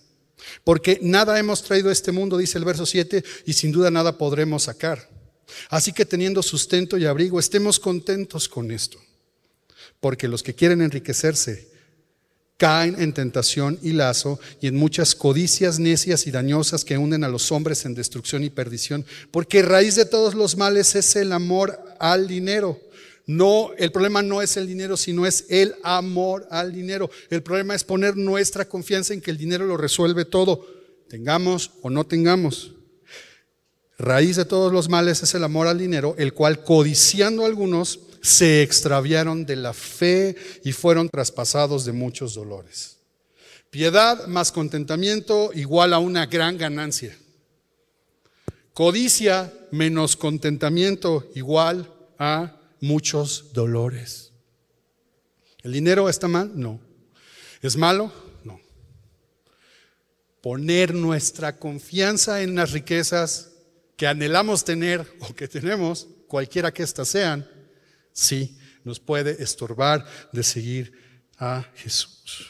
Porque 0.63 1.01
nada 1.03 1.39
hemos 1.39 1.63
traído 1.65 1.89
a 1.89 1.93
este 1.93 2.13
mundo, 2.13 2.39
dice 2.39 2.59
el 2.59 2.65
verso 2.65 2.87
7, 2.87 3.25
y 3.45 3.53
sin 3.53 3.73
duda 3.73 3.91
nada 3.91 4.17
podremos 4.17 4.63
sacar. 4.63 5.18
Así 5.71 5.93
que 5.93 6.05
teniendo 6.05 6.43
sustento 6.43 6.97
y 6.97 7.07
abrigo, 7.07 7.39
estemos 7.39 7.79
contentos 7.81 8.49
con 8.49 8.71
esto. 8.71 8.99
Porque 10.01 10.29
los 10.29 10.43
que 10.43 10.55
quieren 10.55 10.81
enriquecerse 10.81 11.69
caen 12.59 12.97
en 13.01 13.13
tentación 13.13 13.79
y 13.83 13.93
lazo 13.93 14.41
y 14.61 14.67
en 14.67 14.77
muchas 14.77 15.15
codicias 15.15 15.79
necias 15.79 16.27
y 16.27 16.33
dañosas 16.33 16.85
que 16.85 16.99
hunden 16.99 17.23
a 17.23 17.29
los 17.29 17.53
hombres 17.53 17.85
en 17.85 17.95
destrucción 17.95 18.43
y 18.43 18.51
perdición. 18.51 19.07
Porque 19.31 19.63
raíz 19.63 19.95
de 19.95 20.05
todos 20.05 20.35
los 20.35 20.57
males 20.57 20.95
es 20.97 21.15
el 21.17 21.33
amor 21.33 21.79
al 22.01 22.27
dinero. 22.27 22.81
No, 23.27 23.71
el 23.77 23.93
problema 23.93 24.23
no 24.23 24.43
es 24.43 24.57
el 24.57 24.67
dinero, 24.67 24.97
sino 24.97 25.27
es 25.27 25.45
el 25.51 25.75
amor 25.85 26.49
al 26.51 26.73
dinero. 26.73 27.11
El 27.31 27.43
problema 27.43 27.75
es 27.75 27.85
poner 27.85 28.17
nuestra 28.17 28.65
confianza 28.65 29.15
en 29.15 29.21
que 29.21 29.31
el 29.31 29.39
dinero 29.39 29.67
lo 29.67 29.77
resuelve 29.77 30.25
todo, 30.25 30.67
tengamos 31.09 31.73
o 31.83 31.91
no 31.91 32.07
tengamos. 32.07 32.73
Raíz 33.99 34.37
de 34.37 34.45
todos 34.45 34.73
los 34.73 34.89
males 34.89 35.23
es 35.25 35.35
el 35.35 35.43
amor 35.43 35.67
al 35.67 35.79
dinero, 35.79 36.15
el 36.19 36.33
cual 36.33 36.63
codiciando 36.63 37.45
algunos 37.45 37.99
se 38.23 38.63
extraviaron 38.63 39.45
de 39.45 39.57
la 39.57 39.73
fe 39.73 40.37
y 40.65 40.73
fueron 40.73 41.09
traspasados 41.09 41.85
de 41.85 41.93
muchos 41.93 42.35
dolores. 42.35 42.99
Piedad 43.71 44.27
más 44.29 44.53
contentamiento 44.53 45.51
igual 45.53 45.93
a 45.93 45.99
una 45.99 46.27
gran 46.27 46.57
ganancia. 46.57 47.17
Codicia 48.73 49.53
menos 49.73 50.17
contentamiento 50.17 51.29
igual 51.35 51.93
a 52.19 52.57
muchos 52.81 53.53
dolores. 53.53 54.31
¿El 55.65 55.73
dinero 55.73 56.09
está 56.09 56.29
mal? 56.29 56.53
No. 56.55 56.81
¿Es 57.61 57.77
malo? 57.77 58.13
No. 58.45 58.61
Poner 60.41 60.95
nuestra 60.95 61.59
confianza 61.59 62.43
en 62.43 62.55
las 62.55 62.71
riquezas 62.71 63.48
que 63.99 64.07
anhelamos 64.07 64.65
tener 64.65 65.05
o 65.19 65.35
que 65.35 65.49
tenemos, 65.49 66.07
cualquiera 66.29 66.73
que 66.73 66.85
éstas 66.85 67.09
sean, 67.09 67.47
sí, 68.13 68.57
nos 68.85 69.01
puede 69.01 69.43
estorbar 69.43 70.07
de 70.33 70.45
seguir 70.45 70.93
a 71.37 71.67
Jesús. 71.75 72.47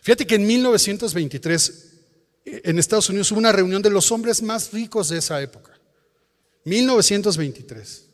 Fíjate 0.00 0.26
que 0.26 0.36
en 0.36 0.46
1923 0.46 1.90
en 2.46 2.78
Estados 2.78 3.10
Unidos 3.10 3.30
hubo 3.32 3.38
una 3.38 3.52
reunión 3.52 3.82
de 3.82 3.90
los 3.90 4.10
hombres 4.12 4.42
más 4.42 4.72
ricos 4.72 5.10
de 5.10 5.18
esa 5.18 5.40
época. 5.42 5.78
1923. 6.64 8.08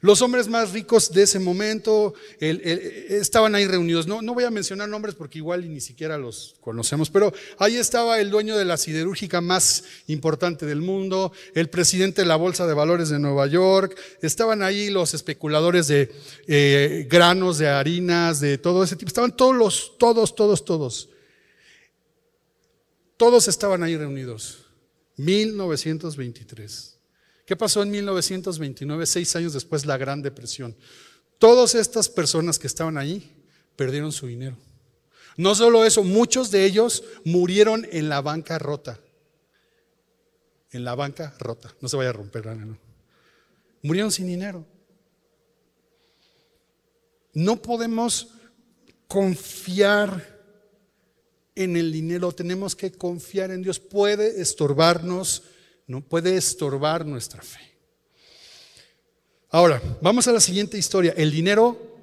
Los 0.00 0.20
hombres 0.20 0.46
más 0.48 0.72
ricos 0.72 1.10
de 1.10 1.22
ese 1.22 1.38
momento 1.38 2.12
estaban 2.38 3.54
ahí 3.54 3.66
reunidos. 3.66 4.06
No, 4.06 4.20
voy 4.34 4.44
a 4.44 4.50
mencionar 4.50 4.88
nombres 4.88 5.14
porque 5.14 5.38
igual 5.38 5.72
ni 5.72 5.80
siquiera 5.80 6.18
los 6.18 6.56
conocemos, 6.60 7.08
pero 7.08 7.32
ahí 7.58 7.76
estaba 7.76 8.20
el 8.20 8.30
dueño 8.30 8.58
de 8.58 8.66
la 8.66 8.76
siderúrgica 8.76 9.40
más 9.40 9.84
importante 10.06 10.66
del 10.66 10.82
mundo, 10.82 11.32
el 11.54 11.70
presidente 11.70 12.22
de 12.22 12.28
la 12.28 12.36
Bolsa 12.36 12.66
de 12.66 12.74
Valores 12.74 13.08
de 13.08 13.18
Nueva 13.18 13.46
York, 13.46 13.98
estaban 14.20 14.62
ahí 14.62 14.90
los 14.90 15.14
especuladores 15.14 15.88
de 15.88 16.12
eh, 16.46 17.06
granos, 17.08 17.56
de 17.56 17.68
harinas, 17.68 18.40
de 18.40 18.58
todo 18.58 18.84
ese 18.84 18.96
tipo. 18.96 19.08
Estaban 19.08 19.34
todos 19.34 19.56
los, 19.56 19.96
todos, 19.98 20.34
todos, 20.34 20.64
todos. 20.64 21.08
Todos 23.16 23.48
estaban 23.48 23.82
ahí 23.82 23.96
reunidos. 23.96 24.66
1923. 25.16 26.95
¿Qué 27.46 27.54
pasó 27.54 27.82
en 27.84 27.92
1929, 27.92 29.06
seis 29.06 29.36
años 29.36 29.52
después, 29.52 29.86
la 29.86 29.96
Gran 29.96 30.20
Depresión? 30.20 30.76
Todas 31.38 31.76
estas 31.76 32.08
personas 32.08 32.58
que 32.58 32.66
estaban 32.66 32.98
ahí 32.98 33.30
perdieron 33.76 34.10
su 34.10 34.26
dinero. 34.26 34.56
No 35.36 35.54
solo 35.54 35.84
eso, 35.84 36.02
muchos 36.02 36.50
de 36.50 36.64
ellos 36.64 37.04
murieron 37.24 37.86
en 37.92 38.08
la 38.08 38.20
banca 38.20 38.58
rota. 38.58 38.98
En 40.72 40.84
la 40.84 40.96
banca 40.96 41.34
rota. 41.38 41.72
No 41.80 41.88
se 41.88 41.96
vaya 41.96 42.10
a 42.10 42.14
romper, 42.14 42.46
no. 42.46 42.76
Murieron 43.82 44.10
sin 44.10 44.26
dinero. 44.26 44.66
No 47.32 47.62
podemos 47.62 48.28
confiar 49.06 50.34
en 51.54 51.76
el 51.76 51.92
dinero, 51.92 52.32
tenemos 52.32 52.74
que 52.74 52.90
confiar 52.90 53.52
en 53.52 53.62
Dios. 53.62 53.78
Puede 53.78 54.40
estorbarnos 54.40 55.44
no 55.86 56.00
puede 56.00 56.36
estorbar 56.36 57.06
nuestra 57.06 57.42
fe. 57.42 57.60
Ahora, 59.50 59.80
vamos 60.02 60.26
a 60.26 60.32
la 60.32 60.40
siguiente 60.40 60.76
historia. 60.76 61.14
El 61.16 61.30
dinero 61.30 61.96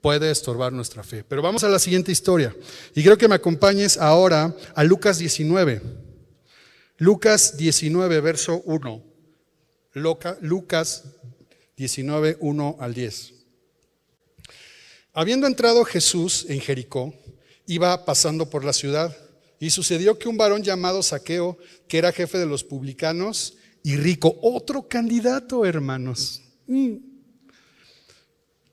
puede 0.00 0.30
estorbar 0.30 0.72
nuestra 0.72 1.02
fe, 1.02 1.24
pero 1.24 1.42
vamos 1.42 1.64
a 1.64 1.68
la 1.68 1.78
siguiente 1.78 2.12
historia. 2.12 2.54
Y 2.94 3.02
creo 3.02 3.16
que 3.16 3.28
me 3.28 3.36
acompañes 3.36 3.96
ahora 3.96 4.54
a 4.74 4.84
Lucas 4.84 5.18
19. 5.18 5.80
Lucas 6.98 7.56
19, 7.56 8.20
verso 8.20 8.62
1. 8.64 9.04
Lucas 10.40 11.04
19, 11.76 12.36
1 12.40 12.76
al 12.80 12.94
10. 12.94 13.34
Habiendo 15.12 15.46
entrado 15.46 15.84
Jesús 15.84 16.46
en 16.48 16.60
Jericó, 16.60 17.14
iba 17.66 18.04
pasando 18.04 18.50
por 18.50 18.64
la 18.64 18.72
ciudad 18.72 19.16
y 19.60 19.70
sucedió 19.70 20.18
que 20.18 20.28
un 20.28 20.36
varón 20.36 20.62
llamado 20.62 21.02
Saqueo, 21.02 21.58
que 21.88 21.98
era 21.98 22.12
jefe 22.12 22.38
de 22.38 22.46
los 22.46 22.64
publicanos 22.64 23.56
y 23.82 23.96
rico, 23.96 24.38
otro 24.42 24.86
candidato, 24.86 25.64
hermanos, 25.64 26.42
mm. 26.66 26.96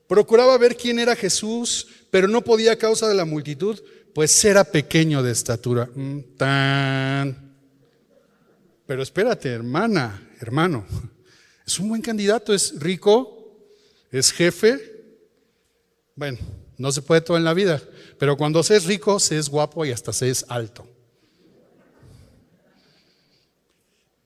procuraba 0.06 0.56
ver 0.58 0.76
quién 0.76 0.98
era 0.98 1.16
Jesús, 1.16 1.88
pero 2.10 2.28
no 2.28 2.42
podía 2.42 2.72
a 2.72 2.76
causa 2.76 3.08
de 3.08 3.14
la 3.14 3.24
multitud, 3.24 3.80
pues 4.14 4.44
era 4.44 4.64
pequeño 4.64 5.22
de 5.22 5.32
estatura. 5.32 5.88
Mm, 5.94 6.20
tan. 6.36 7.54
Pero 8.86 9.02
espérate, 9.02 9.48
hermana, 9.48 10.30
hermano, 10.40 10.86
es 11.66 11.78
un 11.80 11.88
buen 11.88 12.02
candidato, 12.02 12.54
es 12.54 12.78
rico, 12.78 13.66
es 14.12 14.32
jefe. 14.32 14.78
Bueno, 16.14 16.38
no 16.78 16.92
se 16.92 17.02
puede 17.02 17.20
todo 17.20 17.36
en 17.36 17.44
la 17.44 17.54
vida, 17.54 17.82
pero 18.18 18.36
cuando 18.36 18.62
se 18.62 18.76
es 18.76 18.84
rico, 18.84 19.18
se 19.18 19.38
es 19.38 19.48
guapo 19.48 19.84
y 19.84 19.92
hasta 19.92 20.12
se 20.12 20.30
es 20.30 20.44
alto. 20.48 20.86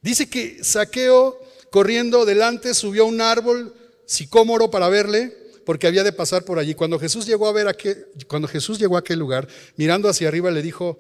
Dice 0.02 0.28
que 0.28 0.64
Saqueo, 0.64 1.38
corriendo 1.70 2.24
delante, 2.24 2.74
subió 2.74 3.02
a 3.02 3.06
un 3.06 3.20
árbol 3.20 3.74
sicómoro 4.06 4.70
para 4.70 4.88
verle, 4.88 5.36
porque 5.66 5.86
había 5.86 6.02
de 6.02 6.12
pasar 6.12 6.44
por 6.44 6.58
allí. 6.58 6.74
Cuando 6.74 6.98
Jesús 6.98 7.26
llegó 7.26 7.46
a 7.46 7.52
ver 7.52 7.68
aquel, 7.68 8.06
cuando 8.26 8.48
Jesús 8.48 8.78
llegó 8.78 8.96
a 8.96 9.00
aquel 9.00 9.18
lugar, 9.18 9.46
mirando 9.76 10.08
hacia 10.08 10.28
arriba, 10.28 10.50
le 10.50 10.62
dijo, 10.62 10.98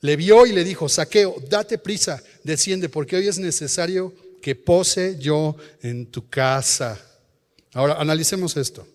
le 0.00 0.16
vio 0.16 0.46
y 0.46 0.52
le 0.52 0.62
dijo, 0.62 0.88
Saqueo, 0.88 1.36
date 1.48 1.78
prisa, 1.78 2.22
desciende, 2.44 2.88
porque 2.88 3.16
hoy 3.16 3.26
es 3.26 3.38
necesario 3.38 4.12
que 4.42 4.54
pose 4.54 5.16
yo 5.18 5.56
en 5.82 6.06
tu 6.06 6.28
casa. 6.28 7.00
Ahora, 7.72 7.94
analicemos 7.94 8.56
esto. 8.56 8.86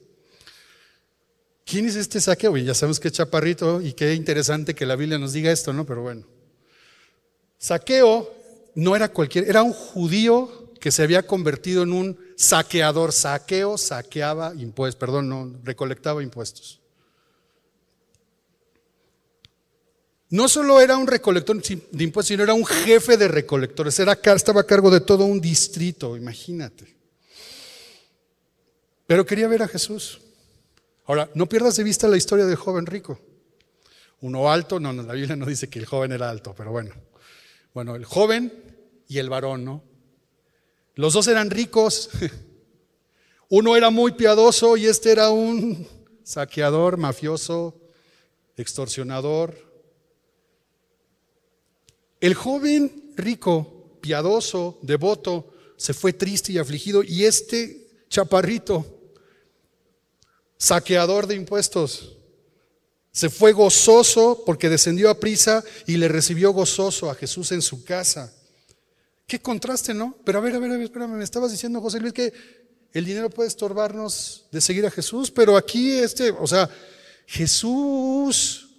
¿Quién 1.66 1.86
es 1.86 1.96
este 1.96 2.20
saqueo? 2.20 2.58
ya 2.58 2.74
sabemos 2.74 3.00
que 3.00 3.08
es 3.08 3.14
chaparrito 3.14 3.82
y 3.82 3.94
qué 3.94 4.14
interesante 4.14 4.76
que 4.76 4.86
la 4.86 4.96
Biblia 4.96 5.18
nos 5.18 5.34
diga 5.34 5.52
esto, 5.52 5.74
¿no? 5.74 5.86
Pero 5.86 6.02
bueno. 6.02 6.26
Saqueo 7.58 8.34
no 8.76 8.96
era 8.96 9.10
cualquier, 9.10 9.48
era 9.48 9.62
un 9.62 9.74
judío 9.74 10.72
que 10.80 10.92
se 10.92 11.04
había 11.04 11.28
convertido 11.28 11.84
en 11.84 11.94
un 11.94 12.20
saqueador. 12.36 13.12
Saqueo 13.12 13.78
saqueaba 13.78 14.54
impuestos, 14.56 15.00
perdón, 15.00 15.30
no, 15.30 15.60
recolectaba 15.64 16.24
impuestos. 16.24 16.82
No 20.32 20.48
solo 20.48 20.80
era 20.80 20.96
un 20.98 21.08
recolector 21.08 21.62
de 21.62 22.04
impuestos, 22.04 22.30
sino 22.30 22.44
era 22.44 22.54
un 22.54 22.66
jefe 22.66 23.18
de 23.18 23.28
recolectores. 23.28 24.00
Era, 24.00 24.18
estaba 24.34 24.62
a 24.62 24.66
cargo 24.66 24.90
de 24.90 25.02
todo 25.02 25.26
un 25.26 25.42
distrito, 25.42 26.16
imagínate. 26.16 26.96
Pero 29.06 29.26
quería 29.26 29.50
ver 29.50 29.62
a 29.62 29.68
Jesús. 29.68 30.22
Ahora, 31.12 31.30
no 31.34 31.46
pierdas 31.46 31.76
de 31.76 31.84
vista 31.84 32.08
la 32.08 32.16
historia 32.16 32.46
del 32.46 32.56
joven 32.56 32.86
rico. 32.86 33.20
Uno 34.22 34.50
alto, 34.50 34.80
no, 34.80 34.94
la 34.94 35.12
Biblia 35.12 35.36
no 35.36 35.46
dice 35.46 35.70
que 35.70 35.78
el 35.78 35.86
joven 35.86 36.14
era 36.14 36.30
alto, 36.30 36.56
pero 36.56 36.72
bueno. 36.72 36.96
Bueno, 37.74 37.98
el 37.98 38.06
joven 38.06 38.54
y 39.10 39.18
el 39.18 39.30
varón, 39.30 39.66
¿no? 39.66 39.84
Los 40.96 41.12
dos 41.12 41.28
eran 41.28 41.50
ricos. 41.50 42.10
Uno 43.50 43.76
era 43.76 43.90
muy 43.90 44.14
piadoso 44.14 44.78
y 44.78 44.86
este 44.86 45.12
era 45.12 45.32
un 45.32 45.86
saqueador, 46.24 46.96
mafioso, 46.96 47.76
extorsionador. 48.56 49.58
El 52.22 52.36
joven 52.36 53.12
rico, 53.18 53.98
piadoso, 54.00 54.80
devoto, 54.82 55.54
se 55.76 55.94
fue 55.94 56.14
triste 56.14 56.54
y 56.54 56.58
afligido 56.58 57.04
y 57.04 57.26
este 57.26 58.06
chaparrito 58.08 59.01
saqueador 60.62 61.26
de 61.26 61.36
impuestos, 61.36 62.18
Se 63.14 63.30
fue 63.30 63.52
gozoso 63.52 64.44
porque 64.46 64.70
descendió 64.70 65.10
a 65.10 65.20
prisa 65.20 65.66
y 65.86 65.98
le 65.98 66.08
recibió 66.08 66.54
gozoso 66.54 67.10
a 67.10 67.16
Jesús 67.16 67.52
en 67.52 67.62
su 67.62 67.84
casa. 67.84 68.34
Qué 69.28 69.42
contraste, 69.42 69.94
¿no? 69.94 70.16
Pero 70.24 70.38
a 70.38 70.42
ver, 70.42 70.56
a 70.56 70.60
ver, 70.60 70.72
a 70.72 70.76
ver, 70.76 70.84
espérame, 70.84 71.18
me 71.18 71.24
estabas 71.26 71.52
diciendo, 71.52 71.82
José 71.82 72.00
Luis, 72.00 72.14
que 72.14 72.32
el 72.94 73.04
dinero 73.04 73.30
puede 73.30 73.50
estorbarnos 73.50 74.46
de 74.50 74.62
seguir 74.62 74.86
a 74.86 74.92
Jesús, 74.92 75.30
pero 75.30 75.58
aquí 75.58 75.92
este, 75.92 76.32
o 76.32 76.48
sea, 76.48 76.70
Jesús, 77.26 78.70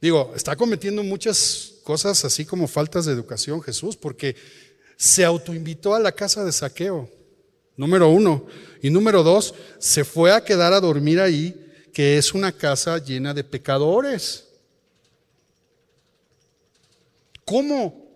digo, 0.00 0.32
está 0.36 0.54
cometiendo 0.54 1.02
muchas 1.02 1.74
cosas 1.82 2.24
así 2.24 2.44
como 2.44 2.68
faltas 2.68 3.04
de 3.06 3.12
educación 3.14 3.62
Jesús, 3.62 3.96
porque 3.96 4.36
se 4.96 5.24
autoinvitó 5.24 5.96
a 5.96 5.98
la 5.98 6.12
casa 6.12 6.44
de 6.44 6.52
saqueo, 6.52 7.10
número 7.78 8.10
uno. 8.10 8.44
Y 8.82 8.90
número 8.90 9.22
dos, 9.22 9.54
se 9.78 10.04
fue 10.04 10.32
a 10.32 10.44
quedar 10.44 10.74
a 10.74 10.80
dormir 10.80 11.20
ahí 11.20 11.64
que 11.94 12.18
es 12.18 12.34
una 12.34 12.52
casa 12.52 12.98
llena 12.98 13.32
de 13.32 13.42
pecadores. 13.42 14.46
¿Cómo? 17.46 18.06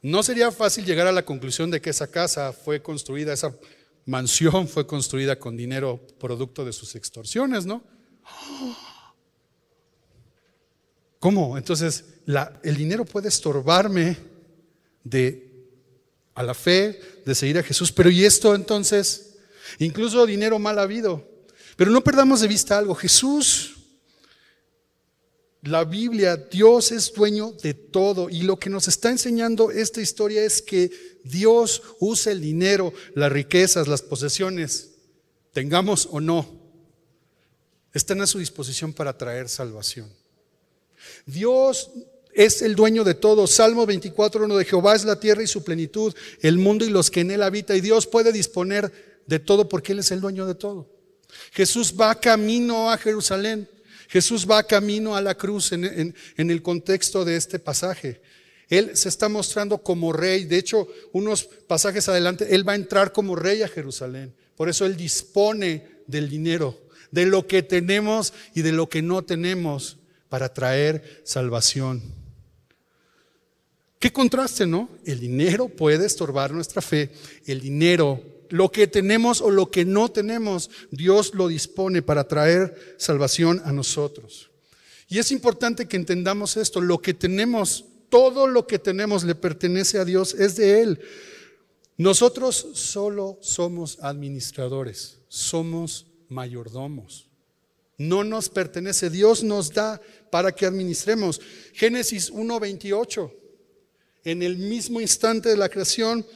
No 0.00 0.22
sería 0.22 0.50
fácil 0.50 0.86
llegar 0.86 1.06
a 1.06 1.12
la 1.12 1.26
conclusión 1.26 1.70
de 1.70 1.80
que 1.80 1.90
esa 1.90 2.10
casa 2.10 2.54
fue 2.54 2.82
construida, 2.82 3.34
esa 3.34 3.54
mansión 4.06 4.66
fue 4.66 4.86
construida 4.86 5.38
con 5.38 5.56
dinero 5.56 6.00
producto 6.18 6.64
de 6.64 6.72
sus 6.72 6.94
extorsiones, 6.94 7.66
¿no? 7.66 7.84
¿Cómo? 11.18 11.58
Entonces, 11.58 12.06
el 12.62 12.76
dinero 12.76 13.04
puede 13.04 13.28
estorbarme 13.28 14.16
de 15.04 15.49
a 16.34 16.42
la 16.42 16.54
fe, 16.54 17.00
de 17.24 17.34
seguir 17.34 17.58
a 17.58 17.62
Jesús, 17.62 17.92
pero 17.92 18.10
¿y 18.10 18.24
esto 18.24 18.54
entonces? 18.54 19.34
Incluso 19.78 20.26
dinero 20.26 20.58
mal 20.58 20.78
habido. 20.78 21.28
Pero 21.76 21.90
no 21.90 22.02
perdamos 22.02 22.40
de 22.40 22.48
vista 22.48 22.76
algo, 22.78 22.94
Jesús, 22.94 23.76
la 25.62 25.84
Biblia, 25.84 26.36
Dios 26.36 26.90
es 26.90 27.12
dueño 27.12 27.52
de 27.52 27.74
todo 27.74 28.30
y 28.30 28.42
lo 28.42 28.58
que 28.58 28.70
nos 28.70 28.88
está 28.88 29.10
enseñando 29.10 29.70
esta 29.70 30.00
historia 30.00 30.42
es 30.42 30.62
que 30.62 30.90
Dios 31.22 31.82
usa 31.98 32.32
el 32.32 32.40
dinero, 32.40 32.94
las 33.14 33.30
riquezas, 33.30 33.86
las 33.86 34.00
posesiones, 34.00 34.92
tengamos 35.52 36.08
o 36.10 36.20
no, 36.20 36.48
están 37.92 38.22
a 38.22 38.26
su 38.26 38.38
disposición 38.38 38.94
para 38.94 39.18
traer 39.18 39.48
salvación. 39.48 40.10
Dios 41.26 41.90
es 42.44 42.62
el 42.62 42.74
dueño 42.74 43.04
de 43.04 43.12
todo. 43.12 43.46
Salmo 43.46 43.84
24, 43.84 44.46
uno 44.46 44.56
de 44.56 44.64
Jehová 44.64 44.96
es 44.96 45.04
la 45.04 45.20
tierra 45.20 45.42
y 45.42 45.46
su 45.46 45.62
plenitud, 45.62 46.14
el 46.40 46.56
mundo 46.56 46.86
y 46.86 46.88
los 46.88 47.10
que 47.10 47.20
en 47.20 47.30
él 47.30 47.42
habitan. 47.42 47.76
Y 47.76 47.82
Dios 47.82 48.06
puede 48.06 48.32
disponer 48.32 49.20
de 49.26 49.38
todo 49.38 49.68
porque 49.68 49.92
Él 49.92 49.98
es 49.98 50.10
el 50.10 50.22
dueño 50.22 50.46
de 50.46 50.54
todo. 50.54 50.88
Jesús 51.52 51.94
va 52.00 52.18
camino 52.18 52.90
a 52.90 52.96
Jerusalén. 52.96 53.68
Jesús 54.08 54.46
va 54.50 54.62
camino 54.62 55.14
a 55.14 55.20
la 55.20 55.34
cruz 55.34 55.72
en, 55.72 56.14
el 56.36 56.62
contexto 56.62 57.26
de 57.26 57.36
este 57.36 57.58
pasaje. 57.58 58.22
Él 58.70 58.96
se 58.96 59.10
está 59.10 59.28
mostrando 59.28 59.78
como 59.78 60.10
rey. 60.10 60.44
De 60.46 60.56
hecho, 60.56 60.88
unos 61.12 61.44
pasajes 61.44 62.08
adelante, 62.08 62.54
Él 62.54 62.66
va 62.66 62.72
a 62.72 62.76
entrar 62.76 63.12
como 63.12 63.36
rey 63.36 63.60
a 63.62 63.68
Jerusalén. 63.68 64.34
Por 64.56 64.70
eso 64.70 64.86
Él 64.86 64.96
dispone 64.96 65.86
del 66.06 66.30
dinero, 66.30 66.80
de 67.10 67.26
lo 67.26 67.46
que 67.46 67.62
tenemos 67.62 68.32
y 68.54 68.62
de 68.62 68.72
lo 68.72 68.88
que 68.88 69.02
no 69.02 69.22
tenemos 69.22 69.98
para 70.30 70.54
traer 70.54 71.20
salvación. 71.24 72.19
Qué 74.00 74.12
contraste, 74.12 74.66
¿no? 74.66 74.88
El 75.04 75.20
dinero 75.20 75.68
puede 75.68 76.06
estorbar 76.06 76.52
nuestra 76.52 76.82
fe. 76.82 77.12
El 77.46 77.60
dinero 77.60 78.20
lo 78.50 78.70
que 78.70 78.86
tenemos 78.86 79.40
o 79.40 79.50
lo 79.50 79.70
que 79.70 79.84
no 79.84 80.10
tenemos, 80.10 80.70
Dios 80.90 81.34
lo 81.34 81.48
dispone 81.48 82.02
para 82.02 82.26
traer 82.26 82.96
salvación 82.98 83.62
a 83.64 83.72
nosotros. 83.72 84.50
Y 85.08 85.18
es 85.18 85.30
importante 85.32 85.86
que 85.86 85.96
entendamos 85.96 86.56
esto, 86.56 86.80
lo 86.80 87.00
que 87.00 87.14
tenemos, 87.14 87.84
todo 88.08 88.46
lo 88.46 88.66
que 88.66 88.78
tenemos 88.78 89.24
le 89.24 89.34
pertenece 89.34 89.98
a 89.98 90.04
Dios, 90.04 90.34
es 90.34 90.56
de 90.56 90.82
Él. 90.82 91.00
Nosotros 91.96 92.68
solo 92.74 93.38
somos 93.40 93.98
administradores, 94.00 95.18
somos 95.28 96.06
mayordomos. 96.28 97.28
No 97.98 98.24
nos 98.24 98.48
pertenece, 98.48 99.10
Dios 99.10 99.44
nos 99.44 99.72
da 99.72 100.00
para 100.30 100.52
que 100.52 100.64
administremos. 100.64 101.40
Génesis 101.74 102.32
1.28, 102.32 103.30
en 104.24 104.42
el 104.42 104.56
mismo 104.56 105.00
instante 105.00 105.48
de 105.48 105.56
la 105.56 105.68
creación, 105.68 106.26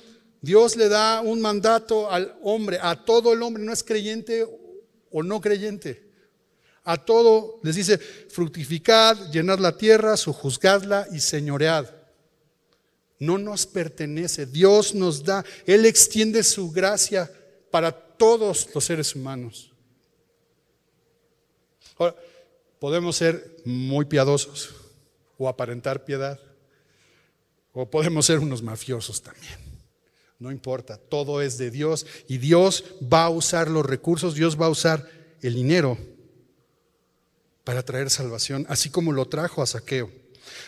Dios 0.40 0.76
le 0.76 0.88
da 0.88 1.20
un 1.20 1.40
mandato 1.40 2.10
al 2.10 2.36
hombre, 2.42 2.78
a 2.80 3.04
todo 3.04 3.32
el 3.32 3.42
hombre, 3.42 3.62
no 3.62 3.72
es 3.72 3.82
creyente 3.82 4.46
o 5.10 5.22
no 5.22 5.40
creyente. 5.40 6.04
A 6.84 7.02
todo 7.02 7.60
les 7.62 7.76
dice, 7.76 7.96
fructificad, 7.96 9.30
llenad 9.30 9.58
la 9.58 9.76
tierra, 9.76 10.16
sojuzgadla 10.16 11.08
y 11.12 11.20
señoread. 11.20 11.86
No 13.18 13.38
nos 13.38 13.66
pertenece, 13.66 14.44
Dios 14.44 14.94
nos 14.94 15.24
da, 15.24 15.44
Él 15.64 15.86
extiende 15.86 16.42
su 16.42 16.70
gracia 16.70 17.30
para 17.70 17.90
todos 17.90 18.68
los 18.74 18.84
seres 18.84 19.14
humanos. 19.14 19.72
Ahora, 21.96 22.16
podemos 22.78 23.16
ser 23.16 23.56
muy 23.64 24.04
piadosos 24.04 24.74
o 25.38 25.48
aparentar 25.48 26.04
piedad, 26.04 26.38
o 27.74 27.90
podemos 27.90 28.24
ser 28.24 28.38
unos 28.38 28.62
mafiosos 28.62 29.20
también. 29.20 29.58
No 30.38 30.50
importa, 30.50 30.96
todo 30.96 31.42
es 31.42 31.58
de 31.58 31.70
Dios 31.70 32.06
y 32.28 32.38
Dios 32.38 32.84
va 33.12 33.24
a 33.24 33.30
usar 33.30 33.68
los 33.68 33.84
recursos, 33.84 34.34
Dios 34.34 34.60
va 34.60 34.66
a 34.66 34.70
usar 34.70 35.08
el 35.42 35.54
dinero 35.54 35.98
para 37.64 37.82
traer 37.82 38.10
salvación, 38.10 38.66
así 38.68 38.90
como 38.90 39.12
lo 39.12 39.26
trajo 39.26 39.62
a 39.62 39.66
Saqueo. 39.66 40.10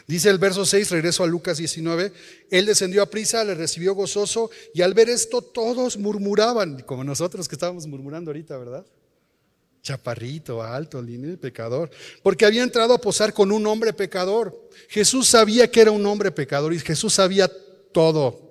Dice 0.06 0.30
el 0.30 0.38
verso 0.38 0.64
6, 0.64 0.90
regreso 0.90 1.22
a 1.22 1.26
Lucas 1.26 1.58
19, 1.58 2.12
él 2.50 2.66
descendió 2.66 3.02
a 3.02 3.10
prisa, 3.10 3.44
le 3.44 3.54
recibió 3.54 3.94
gozoso 3.94 4.50
y 4.72 4.82
al 4.82 4.94
ver 4.94 5.08
esto 5.10 5.42
todos 5.42 5.98
murmuraban, 5.98 6.82
como 6.82 7.04
nosotros 7.04 7.48
que 7.48 7.54
estábamos 7.54 7.86
murmurando 7.86 8.30
ahorita, 8.30 8.56
¿verdad? 8.56 8.86
Chaparrito, 9.87 10.62
alto, 10.62 11.01
lindo, 11.01 11.38
pecador, 11.38 11.90
porque 12.22 12.44
había 12.44 12.62
entrado 12.62 12.94
a 12.94 13.01
posar 13.01 13.33
con 13.33 13.53
un 13.53 13.66
hombre 13.66 13.92
pecador. 13.92 14.68
Jesús 14.88 15.29
sabía 15.29 15.70
que 15.70 15.81
era 15.81 15.92
un 15.92 16.05
hombre 16.07 16.33
pecador 16.33 16.72
y 16.75 16.81
Jesús 16.81 17.14
sabía 17.14 17.51
todo 17.92 18.46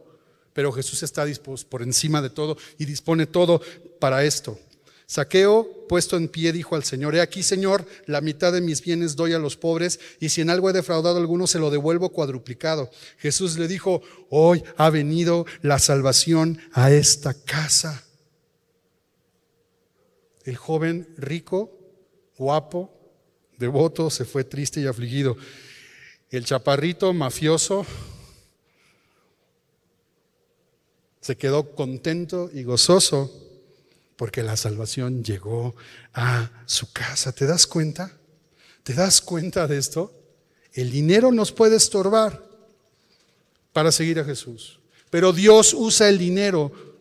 pero 0.55 0.71
Jesús 0.71 1.03
está 1.03 1.25
dispuesto 1.25 1.69
por 1.69 1.81
encima 1.81 2.21
de 2.21 2.29
todo 2.29 2.55
y 2.77 2.85
dispone 2.85 3.25
todo 3.25 3.61
para 3.99 4.23
esto. 4.23 4.57
Saqueo, 5.05 5.85
puesto 5.89 6.15
en 6.15 6.29
pie, 6.29 6.53
dijo 6.53 6.77
al 6.77 6.85
Señor, 6.85 7.13
he 7.13 7.19
aquí, 7.19 7.43
Señor, 7.43 7.85
la 8.05 8.21
mitad 8.21 8.53
de 8.53 8.61
mis 8.61 8.81
bienes 8.81 9.17
doy 9.17 9.33
a 9.33 9.37
los 9.37 9.57
pobres, 9.57 9.99
y 10.21 10.29
si 10.29 10.39
en 10.39 10.49
algo 10.49 10.69
he 10.69 10.73
defraudado 10.73 11.17
a 11.17 11.19
alguno, 11.19 11.45
se 11.45 11.59
lo 11.59 11.71
devuelvo 11.71 12.09
cuadruplicado. 12.09 12.89
Jesús 13.17 13.57
le 13.59 13.67
dijo, 13.67 14.01
hoy 14.29 14.63
ha 14.77 14.89
venido 14.89 15.45
la 15.61 15.77
salvación 15.77 16.61
a 16.71 16.89
esta 16.89 17.33
casa. 17.33 18.04
El 20.45 20.57
joven 20.57 21.07
rico, 21.17 21.75
guapo, 22.37 22.93
devoto, 23.57 24.09
se 24.09 24.25
fue 24.25 24.43
triste 24.43 24.79
y 24.79 24.85
afligido. 24.85 25.35
El 26.29 26.45
chaparrito 26.45 27.11
mafioso, 27.13 27.85
se 31.19 31.35
quedó 31.35 31.73
contento 31.73 32.51
y 32.53 32.61
gozoso 32.61 33.31
porque 34.15 34.43
la 34.43 34.55
salvación 34.55 35.23
llegó 35.23 35.75
a 36.13 36.51
su 36.67 36.91
casa. 36.93 37.31
¿Te 37.31 37.47
das 37.47 37.65
cuenta? 37.65 38.15
¿Te 38.83 38.93
das 38.93 39.21
cuenta 39.21 39.65
de 39.65 39.79
esto? 39.79 40.13
El 40.73 40.91
dinero 40.91 41.31
nos 41.31 41.51
puede 41.51 41.77
estorbar 41.77 42.45
para 43.73 43.91
seguir 43.91 44.19
a 44.19 44.23
Jesús, 44.23 44.79
pero 45.09 45.33
Dios 45.33 45.73
usa 45.73 46.07
el 46.07 46.19
dinero 46.19 46.94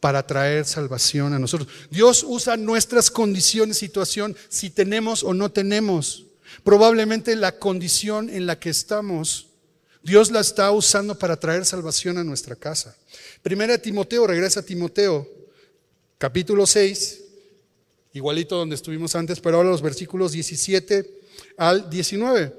para 0.00 0.26
traer 0.26 0.64
salvación 0.64 1.32
a 1.32 1.38
nosotros. 1.38 1.68
Dios 1.90 2.24
usa 2.26 2.56
nuestras 2.56 3.10
condiciones, 3.10 3.78
situación, 3.78 4.36
si 4.48 4.70
tenemos 4.70 5.24
o 5.24 5.34
no 5.34 5.50
tenemos. 5.50 6.26
Probablemente 6.64 7.36
la 7.36 7.58
condición 7.58 8.30
en 8.30 8.46
la 8.46 8.58
que 8.58 8.70
estamos 8.70 9.48
Dios 10.02 10.30
la 10.30 10.40
está 10.40 10.70
usando 10.70 11.18
para 11.18 11.36
traer 11.36 11.64
salvación 11.64 12.18
a 12.18 12.24
nuestra 12.24 12.56
casa. 12.56 12.96
Primera 13.42 13.76
Timoteo, 13.76 14.26
regresa 14.26 14.60
a 14.60 14.62
Timoteo, 14.62 15.28
capítulo 16.16 16.66
6, 16.66 17.24
igualito 18.14 18.56
donde 18.56 18.74
estuvimos 18.74 19.14
antes, 19.14 19.40
pero 19.40 19.56
ahora 19.56 19.70
los 19.70 19.82
versículos 19.82 20.32
17 20.32 21.10
al 21.56 21.90
19. 21.90 22.54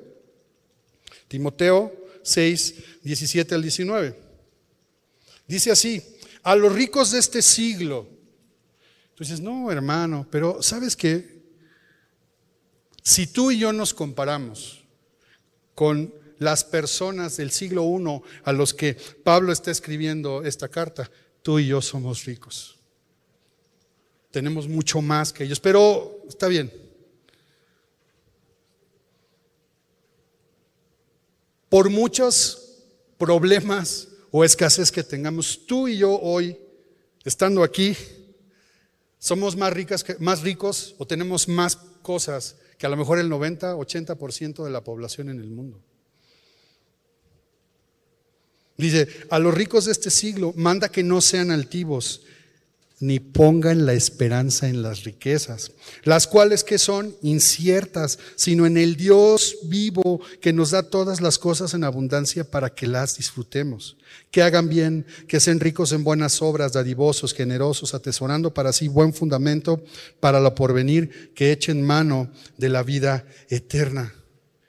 Timoteo 1.27 1.91
6, 2.21 2.75
17 3.01 3.55
al 3.55 3.61
19. 3.61 4.15
Dice 5.47 5.71
así, 5.71 6.03
a 6.43 6.55
los 6.55 6.73
ricos 6.73 7.11
de 7.11 7.19
este 7.19 7.41
siglo. 7.41 8.07
Dices, 9.19 9.41
no, 9.41 9.69
hermano, 9.69 10.25
pero 10.31 10.63
¿sabes 10.63 10.95
qué? 10.95 11.39
Si 13.03 13.27
tú 13.27 13.51
y 13.51 13.59
yo 13.59 13.73
nos 13.73 13.93
comparamos 13.93 14.83
con 15.75 16.13
las 16.37 16.63
personas 16.63 17.37
del 17.37 17.51
siglo 17.51 17.83
I 17.83 18.21
a 18.45 18.53
los 18.53 18.73
que 18.73 18.93
Pablo 18.93 19.51
está 19.51 19.71
escribiendo 19.71 20.43
esta 20.43 20.69
carta, 20.69 21.09
tú 21.41 21.59
y 21.59 21.67
yo 21.67 21.81
somos 21.81 22.23
ricos. 22.25 22.77
tenemos 24.31 24.67
mucho 24.67 25.01
más 25.01 25.33
que 25.33 25.43
ellos, 25.43 25.59
pero 25.59 26.23
está 26.27 26.47
bien. 26.47 26.71
Por 31.67 31.89
muchos 31.89 32.83
problemas 33.17 34.08
o 34.31 34.43
escasez 34.43 34.91
que 34.91 35.03
tengamos, 35.03 35.65
tú 35.65 35.87
y 35.87 35.97
yo 35.97 36.19
hoy, 36.19 36.57
estando 37.23 37.63
aquí, 37.63 37.95
somos 39.17 39.55
más, 39.55 39.73
ricas 39.73 40.05
más 40.19 40.41
ricos 40.41 40.95
o 40.97 41.05
tenemos 41.05 41.47
más 41.47 41.75
cosas 42.01 42.55
que 42.77 42.85
a 42.85 42.89
lo 42.89 42.95
mejor 42.95 43.19
el 43.19 43.29
90, 43.29 43.75
80% 43.75 44.63
de 44.63 44.69
la 44.69 44.83
población 44.83 45.29
en 45.29 45.39
el 45.39 45.49
mundo. 45.49 45.83
Dice, 48.77 49.09
a 49.29 49.39
los 49.39 49.53
ricos 49.53 49.85
de 49.85 49.91
este 49.91 50.09
siglo 50.09 50.53
manda 50.55 50.89
que 50.89 51.03
no 51.03 51.19
sean 51.19 51.51
altivos, 51.51 52.21
ni 52.99 53.19
pongan 53.19 53.85
la 53.85 53.93
esperanza 53.93 54.67
en 54.67 54.81
las 54.81 55.05
riquezas, 55.05 55.71
las 56.03 56.27
cuales 56.27 56.65
que 56.65 56.77
son 56.77 57.15
inciertas, 57.21 58.19
sino 58.35 58.65
en 58.65 58.77
el 58.77 58.97
Dios 58.97 59.59
vivo 59.63 60.19
que 60.41 60.51
nos 60.51 60.71
da 60.71 60.83
todas 60.83 61.21
las 61.21 61.37
cosas 61.39 61.73
en 61.73 61.85
abundancia 61.85 62.43
para 62.43 62.69
que 62.73 62.87
las 62.87 63.15
disfrutemos. 63.15 63.95
Que 64.31 64.41
hagan 64.41 64.67
bien, 64.67 65.05
que 65.27 65.39
sean 65.39 65.61
ricos 65.61 65.93
en 65.93 66.03
buenas 66.03 66.41
obras, 66.41 66.73
dadivosos, 66.73 67.33
generosos, 67.33 67.93
atesorando 67.93 68.53
para 68.53 68.73
sí 68.73 68.89
buen 68.89 69.13
fundamento 69.13 69.81
para 70.19 70.41
lo 70.41 70.53
porvenir, 70.53 71.33
que 71.33 71.53
echen 71.53 71.81
mano 71.81 72.29
de 72.57 72.67
la 72.67 72.83
vida 72.83 73.25
eterna. 73.47 74.13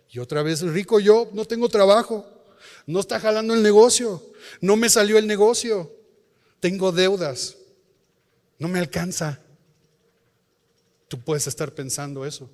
Y 0.09 0.21
otra 0.21 0.43
vez, 0.43 0.61
rico 0.63 1.01
yo, 1.01 1.29
no 1.33 1.47
tengo 1.47 1.69
trabajo, 1.69 2.27
no 2.87 3.01
está 3.01 3.19
jalando 3.19 3.55
el 3.55 3.63
negocio, 3.63 4.23
no 4.61 4.77
me 4.77 4.89
salió 4.89 5.19
el 5.19 5.27
negocio, 5.27 5.93
tengo 6.61 6.93
deudas 6.93 7.57
no 8.61 8.69
me 8.69 8.79
alcanza. 8.79 9.41
Tú 11.09 11.19
puedes 11.19 11.49
estar 11.49 11.75
pensando 11.75 12.25
eso. 12.25 12.49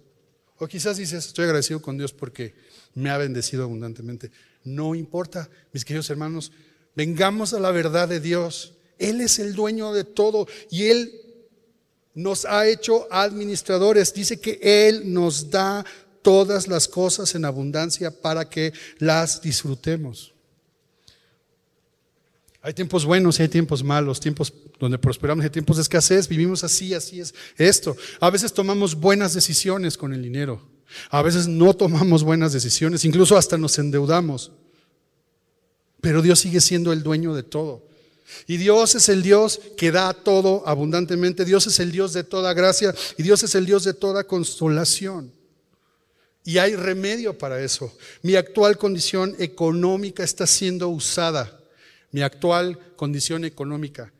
O 0.59 0.66
quizás 0.66 0.97
dices, 0.97 1.27
estoy 1.27 1.45
agradecido 1.45 1.83
con 1.83 1.99
Dios 1.99 2.14
porque 2.14 2.55
me 2.95 3.11
ha 3.11 3.19
bendecido 3.19 3.64
abundantemente. 3.64 4.31
No 4.64 4.95
importa, 4.95 5.51
mis 5.73 5.85
queridos 5.85 6.09
hermanos, 6.09 6.53
vengamos 6.95 7.53
a 7.53 7.61
la 7.61 7.73
verdad 7.73 8.09
de 8.09 8.21
Dios. 8.21 8.73
Él 8.99 9.21
es 9.21 9.38
el 9.38 9.55
dueño 9.55 9.92
de 9.92 10.05
todo 10.05 10.47
y 10.71 10.85
Él 10.87 11.12
nos 12.14 12.47
ha 12.47 12.66
hecho 12.66 13.07
administradores. 13.12 14.14
Dice 14.14 14.40
que 14.40 14.59
Él 14.62 15.12
nos 15.12 15.51
da 15.51 15.85
todas 16.23 16.69
las 16.69 16.88
cosas 16.88 17.35
en 17.35 17.45
abundancia 17.45 18.11
para 18.11 18.49
que 18.49 18.73
las 18.99 19.42
disfrutemos. 19.42 20.36
Hay 22.66 22.74
tiempos 22.74 23.05
buenos 23.05 23.38
y 23.38 23.42
hay 23.42 23.48
tiempos 23.48 23.85
malos, 23.85 24.18
tiempos 24.18 24.52
donde 24.81 24.98
prosperamos 24.98 25.44
y 25.44 25.46
hay 25.46 25.50
tiempos 25.50 25.76
de 25.76 25.83
escasez. 25.83 26.26
Vivimos 26.26 26.64
así, 26.64 26.94
así 26.94 27.20
es 27.20 27.33
esto. 27.57 27.96
A 28.18 28.29
veces 28.29 28.52
tomamos 28.52 28.96
buenas 28.96 29.35
decisiones 29.35 29.96
con 29.96 30.12
el 30.12 30.20
dinero. 30.20 30.61
A 31.11 31.22
veces 31.22 31.46
no 31.46 31.74
tomamos 31.74 32.24
buenas 32.24 32.52
decisiones, 32.52 33.05
incluso 33.05 33.37
hasta 33.37 33.57
nos 33.57 33.79
endeudamos. 33.79 34.50
Pero 36.00 36.22
Dios 36.22 36.40
sigue 36.40 36.61
siendo 36.61 36.92
el 36.92 37.05
dueño 37.05 37.37
de 37.37 37.44
todo. 37.44 37.87
Y 38.48 38.57
Dios 38.57 38.96
es 38.96 39.09
el 39.11 39.22
Dios 39.22 39.61
que 39.76 39.92
da 39.92 40.12
todo 40.12 40.66
abundantemente. 40.66 41.44
Dios 41.44 41.68
es 41.68 41.79
el 41.79 41.92
Dios 41.92 42.14
de 42.14 42.24
toda 42.24 42.52
gracia 42.52 42.92
y 43.16 43.22
Dios 43.22 43.44
es 43.44 43.55
el 43.55 43.64
Dios 43.64 43.85
de 43.85 43.94
toda 43.94 44.24
consolación. 44.24 45.33
Y 46.42 46.59
hay 46.59 46.74
remedio 46.74 47.38
para 47.38 47.62
eso. 47.62 47.96
Mi 48.22 48.35
actual 48.35 48.76
condición 48.76 49.37
económica 49.38 50.24
está 50.24 50.48
siendo 50.48 50.88
usada 50.88 51.56
mi 52.16 52.22
actual 52.22 52.79
condición 52.96 53.44
económica, 53.44 54.11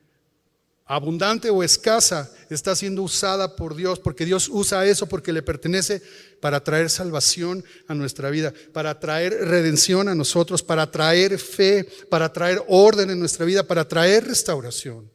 abundante 0.85 1.48
o 1.48 1.62
escasa, 1.62 2.30
está 2.50 2.76
siendo 2.76 3.02
usada 3.02 3.56
por 3.56 3.74
Dios, 3.74 3.98
porque 4.00 4.26
Dios 4.26 4.50
usa 4.52 4.85
eso 4.85 5.06
porque 5.09 5.32
le 5.32 5.40
pertenece 5.40 6.02
para 6.42 6.62
traer 6.62 6.90
salvación 6.90 7.64
a 7.88 7.94
nuestra 7.94 8.28
vida, 8.28 8.52
para 8.74 9.00
traer 9.00 9.32
redención 9.32 10.11
a 10.11 10.14
nosotros, 10.14 10.62
para 10.62 10.90
traer 10.90 11.38
fe, 11.38 11.88
para 12.11 12.30
traer 12.30 12.62
orden 12.68 13.09
en 13.09 13.18
nuestra 13.18 13.46
vida, 13.46 13.66
para 13.66 13.88
traer 13.88 14.26
restauración. 14.26 15.11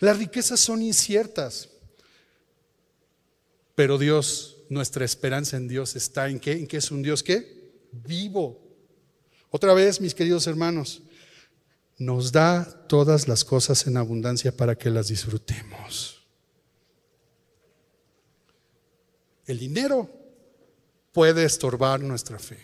Las 0.00 0.18
riquezas 0.18 0.58
son 0.58 0.82
inciertas, 0.82 1.68
pero 3.76 3.96
Dios, 3.96 4.56
nuestra 4.68 5.04
esperanza 5.04 5.56
en 5.56 5.68
Dios 5.68 5.94
está 5.94 6.28
en 6.28 6.40
qué? 6.40 6.50
En 6.50 6.66
que 6.66 6.78
es 6.78 6.90
un 6.90 7.00
Dios 7.00 7.22
que 7.22 7.70
vivo. 7.92 8.60
Otra 9.54 9.74
vez, 9.74 10.00
mis 10.00 10.14
queridos 10.14 10.46
hermanos, 10.46 11.02
nos 11.98 12.32
da 12.32 12.86
todas 12.88 13.28
las 13.28 13.44
cosas 13.44 13.86
en 13.86 13.96
abundancia 13.96 14.56
para 14.56 14.76
que 14.76 14.90
las 14.90 15.08
disfrutemos. 15.08 16.22
El 19.46 19.58
dinero 19.58 20.08
puede 21.12 21.44
estorbar 21.44 22.00
nuestra 22.00 22.38
fe. 22.38 22.58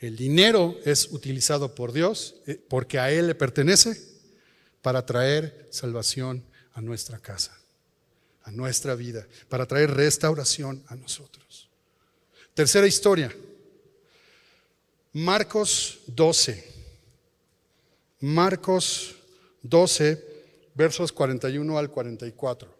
El 0.00 0.16
dinero 0.16 0.76
es 0.84 1.10
utilizado 1.12 1.74
por 1.74 1.92
Dios 1.92 2.36
eh, 2.46 2.60
porque 2.68 2.98
a 2.98 3.10
Él 3.10 3.26
le 3.28 3.34
pertenece 3.34 4.00
para 4.82 5.06
traer 5.06 5.68
salvación 5.70 6.44
a 6.74 6.80
nuestra 6.80 7.18
casa, 7.18 7.56
a 8.42 8.50
nuestra 8.50 8.94
vida, 8.94 9.26
para 9.48 9.66
traer 9.66 9.92
restauración 9.92 10.82
a 10.88 10.96
nosotros. 10.96 11.68
Tercera 12.52 12.86
historia, 12.86 13.34
Marcos 15.12 16.00
12. 16.08 16.73
Marcos 18.24 19.16
12, 19.64 20.24
versos 20.74 21.12
41 21.12 21.76
al 21.76 21.90
44. 21.90 22.74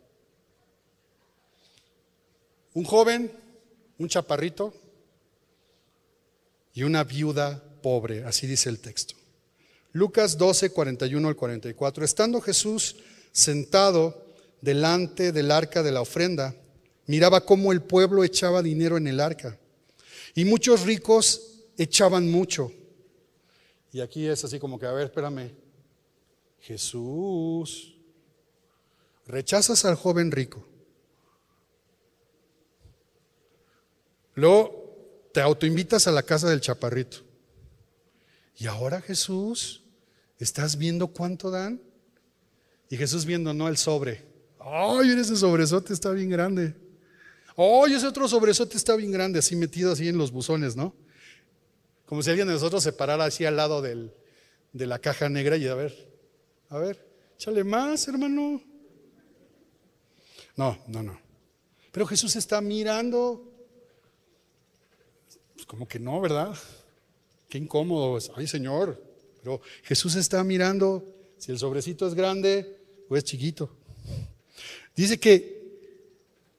Un 2.73 2.85
joven, 2.85 3.31
un 3.99 4.09
chaparrito 4.09 4.73
y 6.73 6.83
una 6.83 7.05
viuda 7.05 7.63
pobre, 7.83 8.25
así 8.25 8.47
dice 8.47 8.71
el 8.71 8.79
texto. 8.79 9.17
Lucas 9.93 10.39
12, 10.39 10.71
41 10.71 11.29
al 11.29 11.37
44. 11.37 12.07
Estando 12.07 12.41
Jesús 12.41 12.97
sentado 13.31 14.25
delante 14.63 15.31
del 15.31 15.51
arca 15.51 15.83
de 15.83 15.93
la 15.93 16.01
ofrenda, 16.01 16.55
miraba 17.07 17.45
cómo 17.45 17.71
el 17.73 17.83
pueblo 17.83 18.25
echaba 18.25 18.63
dinero 18.63 18.97
en 18.97 19.09
el 19.09 19.21
arca. 19.21 19.59
Y 20.35 20.47
muchos 20.47 20.87
ricos 20.87 21.67
echaban 21.77 22.31
mucho. 22.31 22.73
Y 23.95 24.01
aquí 24.01 24.27
es 24.27 24.45
así 24.45 24.59
como 24.59 24.77
que, 24.77 24.87
a 24.87 24.91
ver, 24.91 25.05
espérame. 25.05 25.53
Jesús, 26.59 27.95
rechazas 29.25 29.85
al 29.85 29.95
joven 29.95 30.33
rico. 30.33 30.67
Luego 34.35 35.29
te 35.33 35.41
autoinvitas 35.41 36.09
a 36.09 36.11
la 36.11 36.25
casa 36.25 36.51
del 36.51 36.61
chaparrito. 36.61 37.19
Y 38.57 38.67
ahora 38.67 39.01
Jesús, 39.01 39.85
¿estás 40.41 40.77
viendo 40.77 41.07
cuánto 41.07 41.53
dan? 41.53 41.81
Y 42.91 42.97
Jesús 42.97 43.25
viendo, 43.25 43.55
no 43.55 43.69
el 43.69 43.77
sobre. 43.77 44.25
Ay, 44.59 45.11
ese 45.11 45.37
sobresote 45.37 45.93
está 45.93 46.11
bien 46.11 46.31
grande. 46.31 46.75
Ay, 47.57 47.95
ese 47.95 48.09
otro 48.09 48.27
sobresote 48.27 48.77
está 48.77 48.97
bien 48.97 49.13
grande, 49.13 49.39
así 49.39 49.55
metido 49.55 49.93
así 49.93 50.09
en 50.09 50.19
los 50.19 50.33
buzones, 50.33 50.75
¿no? 50.75 50.97
Como 52.07 52.23
si 52.23 52.31
alguien 52.31 52.47
de 52.47 52.55
nosotros 52.55 52.83
se 52.83 52.93
parara 52.93 53.25
así 53.25 53.45
al 53.45 53.57
lado 53.57 53.81
de 53.83 54.11
la 54.73 54.99
caja 54.99 55.29
negra 55.29 55.57
y 55.57 55.67
a 55.67 55.75
ver, 55.75 56.15
a 56.69 56.79
ver, 56.79 57.07
échale 57.37 57.65
más, 57.65 58.07
hermano. 58.09 58.61
No, 60.57 60.79
no, 60.87 61.03
no. 61.03 61.21
Pero 61.91 62.07
Jesús 62.07 62.37
está 62.37 62.61
mirando. 62.61 63.51
Pues 65.55 65.67
como 65.67 65.87
que 65.87 65.99
no, 65.99 66.21
¿verdad? 66.21 66.57
Qué 67.49 67.59
incómodo. 67.59 68.19
Ay, 68.37 68.47
Señor. 68.47 69.03
Pero 69.43 69.61
Jesús 69.83 70.15
está 70.17 70.43
mirando 70.43 71.05
si 71.39 71.53
el 71.53 71.59
sobrecito 71.59 72.07
es 72.07 72.15
grande 72.15 72.79
o 73.09 73.17
es 73.17 73.25
chiquito. 73.25 73.77
Dice 74.97 75.19
que 75.19 75.63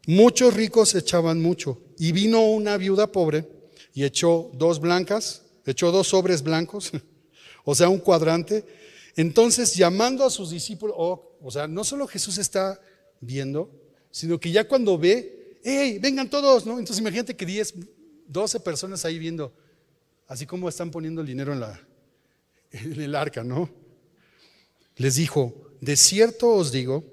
muchos 0.07 0.53
ricos 0.53 0.93
echaban 0.95 1.41
mucho 1.41 1.81
y 1.97 2.11
vino 2.11 2.41
una 2.45 2.77
viuda 2.77 3.11
pobre 3.11 3.54
y 3.95 4.03
echó 4.03 4.51
dos 4.53 4.79
blancas, 4.79 5.41
echó 5.65 5.89
dos 5.89 6.09
sobres 6.09 6.43
blancos, 6.43 6.91
o 7.63 7.73
sea, 7.73 7.89
un 7.89 7.99
cuadrante. 7.99 8.65
Entonces, 9.15 9.73
llamando 9.73 10.25
a 10.25 10.29
sus 10.29 10.51
discípulos, 10.51 10.93
o 10.97 11.49
sea, 11.49 11.65
no 11.67 11.83
solo 11.85 12.05
Jesús 12.05 12.37
está 12.37 12.79
viendo, 13.21 13.71
sino 14.11 14.37
que 14.37 14.51
ya 14.51 14.67
cuando 14.67 14.97
ve, 14.97 15.59
hey, 15.63 15.97
vengan 16.01 16.29
todos, 16.29 16.65
¿no? 16.65 16.77
Entonces 16.77 16.99
imagínate 16.99 17.37
que 17.37 17.45
10, 17.45 17.73
12 18.27 18.59
personas 18.59 19.05
ahí 19.05 19.17
viendo, 19.17 19.53
así 20.27 20.45
como 20.45 20.67
están 20.67 20.91
poniendo 20.91 21.21
el 21.21 21.27
dinero 21.27 21.53
en, 21.53 21.61
la, 21.61 21.81
en 22.71 23.01
el 23.01 23.15
arca, 23.15 23.45
¿no? 23.45 23.69
Les 24.97 25.15
dijo, 25.15 25.71
de 25.79 25.95
cierto 25.95 26.49
os 26.49 26.73
digo 26.73 27.03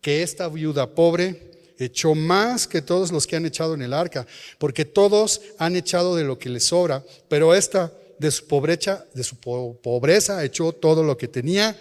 que 0.00 0.22
esta 0.22 0.48
viuda 0.48 0.94
pobre 0.94 1.50
echó 1.78 2.14
más 2.14 2.66
que 2.66 2.82
todos 2.82 3.12
los 3.12 3.26
que 3.26 3.36
han 3.36 3.46
echado 3.46 3.74
en 3.74 3.82
el 3.82 3.92
arca, 3.92 4.26
porque 4.58 4.84
todos 4.84 5.40
han 5.58 5.76
echado 5.76 6.16
de 6.16 6.24
lo 6.24 6.38
que 6.38 6.48
les 6.48 6.64
sobra, 6.64 7.04
pero 7.28 7.54
esta 7.54 7.92
de 8.18 8.30
su 8.30 8.46
pobreza, 8.46 9.06
de 9.14 9.24
su 9.24 9.36
pobreza 9.36 10.44
echó 10.44 10.72
todo 10.72 11.02
lo 11.02 11.16
que 11.16 11.28
tenía, 11.28 11.76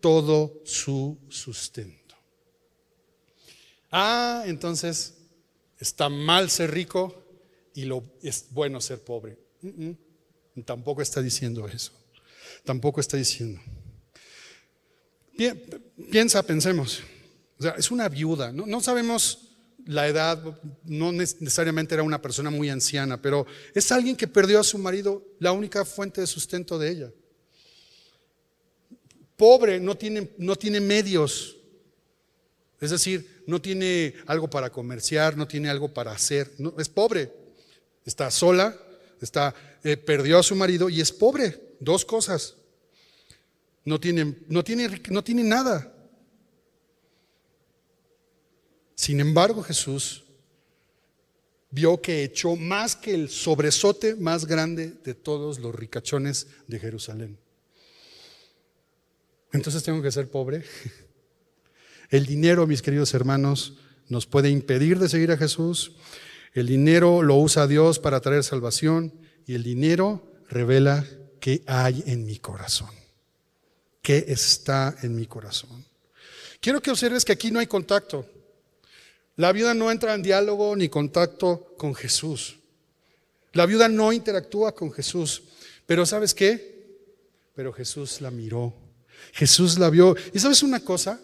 todo 0.00 0.60
su 0.64 1.18
sustento. 1.28 2.14
Ah, 3.90 4.44
entonces 4.46 5.14
está 5.78 6.08
mal 6.08 6.50
ser 6.50 6.70
rico 6.70 7.14
y 7.74 7.84
lo, 7.84 8.04
es 8.22 8.46
bueno 8.50 8.80
ser 8.80 9.00
pobre. 9.02 9.38
Tampoco 10.64 11.02
está 11.02 11.22
diciendo 11.22 11.66
eso. 11.66 11.92
Tampoco 12.64 13.00
está 13.00 13.16
diciendo. 13.16 13.60
Piensa, 16.10 16.42
pensemos. 16.42 17.02
O 17.60 17.62
sea, 17.62 17.72
es 17.72 17.90
una 17.90 18.08
viuda. 18.08 18.52
No, 18.52 18.80
sabemos 18.80 19.50
la 19.84 20.08
edad, 20.08 20.42
no 20.84 21.12
necesariamente 21.12 21.92
era 21.92 22.02
una 22.02 22.22
persona 22.22 22.48
muy 22.48 22.70
anciana, 22.70 23.20
pero 23.20 23.46
es 23.74 23.92
alguien 23.92 24.16
que 24.16 24.26
perdió 24.26 24.60
a 24.60 24.64
su 24.64 24.78
marido, 24.78 25.22
la 25.38 25.52
única 25.52 25.84
fuente 25.84 26.22
de 26.22 26.26
sustento 26.26 26.78
de 26.78 26.90
ella. 26.90 27.12
Pobre, 29.36 29.78
no 29.78 29.94
tiene, 29.94 30.30
no 30.38 30.56
tiene 30.56 30.80
medios. 30.80 31.58
Es 32.80 32.92
decir, 32.92 33.44
no 33.46 33.60
tiene 33.60 34.14
algo 34.26 34.48
para 34.48 34.70
comerciar, 34.70 35.36
no 35.36 35.46
tiene 35.46 35.68
algo 35.68 35.92
para 35.92 36.12
hacer. 36.12 36.50
No, 36.56 36.74
es 36.78 36.88
pobre. 36.88 37.30
Está 38.06 38.30
sola, 38.30 38.74
está, 39.20 39.54
eh, 39.84 39.98
perdió 39.98 40.38
a 40.38 40.42
su 40.42 40.56
marido 40.56 40.88
y 40.88 41.02
es 41.02 41.12
pobre. 41.12 41.60
Dos 41.78 42.06
cosas. 42.06 42.54
No 43.84 44.00
tiene, 44.00 44.34
no 44.48 44.64
tiene, 44.64 45.02
no 45.10 45.22
tiene 45.22 45.44
nada. 45.44 45.99
Sin 49.00 49.18
embargo, 49.18 49.62
Jesús 49.62 50.24
vio 51.70 52.02
que 52.02 52.22
echó 52.22 52.54
más 52.54 52.94
que 52.94 53.14
el 53.14 53.30
sobresote 53.30 54.14
más 54.14 54.44
grande 54.44 54.92
de 55.02 55.14
todos 55.14 55.58
los 55.58 55.74
ricachones 55.74 56.48
de 56.66 56.78
Jerusalén. 56.78 57.38
Entonces 59.54 59.82
tengo 59.84 60.02
que 60.02 60.12
ser 60.12 60.28
pobre. 60.30 60.64
El 62.10 62.26
dinero, 62.26 62.66
mis 62.66 62.82
queridos 62.82 63.14
hermanos, 63.14 63.78
nos 64.10 64.26
puede 64.26 64.50
impedir 64.50 64.98
de 64.98 65.08
seguir 65.08 65.32
a 65.32 65.38
Jesús. 65.38 65.92
El 66.52 66.66
dinero 66.66 67.22
lo 67.22 67.36
usa 67.36 67.66
Dios 67.66 68.00
para 68.00 68.20
traer 68.20 68.44
salvación 68.44 69.14
y 69.46 69.54
el 69.54 69.62
dinero 69.62 70.30
revela 70.50 71.06
qué 71.40 71.62
hay 71.66 72.04
en 72.04 72.26
mi 72.26 72.38
corazón, 72.38 72.90
qué 74.02 74.26
está 74.28 74.94
en 75.02 75.16
mi 75.16 75.24
corazón. 75.24 75.86
Quiero 76.60 76.82
que 76.82 76.90
observes 76.90 77.24
que 77.24 77.32
aquí 77.32 77.50
no 77.50 77.60
hay 77.60 77.66
contacto. 77.66 78.39
La 79.40 79.52
viuda 79.52 79.72
no 79.72 79.90
entra 79.90 80.12
en 80.12 80.20
diálogo 80.20 80.76
ni 80.76 80.90
contacto 80.90 81.72
con 81.78 81.94
Jesús. 81.94 82.58
La 83.54 83.64
viuda 83.64 83.88
no 83.88 84.12
interactúa 84.12 84.74
con 84.74 84.92
Jesús. 84.92 85.44
Pero 85.86 86.04
¿sabes 86.04 86.34
qué? 86.34 87.08
Pero 87.54 87.72
Jesús 87.72 88.20
la 88.20 88.30
miró. 88.30 88.74
Jesús 89.32 89.78
la 89.78 89.88
vio. 89.88 90.14
¿Y 90.34 90.38
sabes 90.40 90.62
una 90.62 90.80
cosa? 90.80 91.18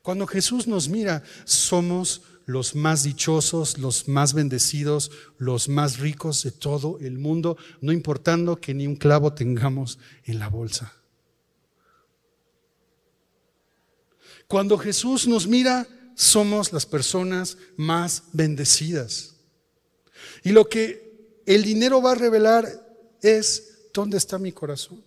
Cuando 0.00 0.26
Jesús 0.26 0.66
nos 0.66 0.88
mira, 0.88 1.22
somos 1.44 2.22
los 2.46 2.74
más 2.74 3.02
dichosos, 3.02 3.76
los 3.76 4.08
más 4.08 4.32
bendecidos, 4.32 5.10
los 5.36 5.68
más 5.68 5.98
ricos 5.98 6.42
de 6.42 6.52
todo 6.52 6.98
el 7.02 7.18
mundo, 7.18 7.58
no 7.82 7.92
importando 7.92 8.56
que 8.56 8.72
ni 8.72 8.86
un 8.86 8.96
clavo 8.96 9.34
tengamos 9.34 9.98
en 10.24 10.38
la 10.38 10.48
bolsa. 10.48 10.94
Cuando 14.48 14.78
Jesús 14.78 15.28
nos 15.28 15.46
mira, 15.46 15.86
somos 16.20 16.70
las 16.74 16.84
personas 16.84 17.56
más 17.78 18.24
bendecidas. 18.34 19.36
Y 20.44 20.50
lo 20.50 20.68
que 20.68 21.40
el 21.46 21.62
dinero 21.62 22.02
va 22.02 22.12
a 22.12 22.14
revelar 22.14 22.68
es 23.22 23.88
dónde 23.94 24.18
está 24.18 24.38
mi 24.38 24.52
corazón. 24.52 25.02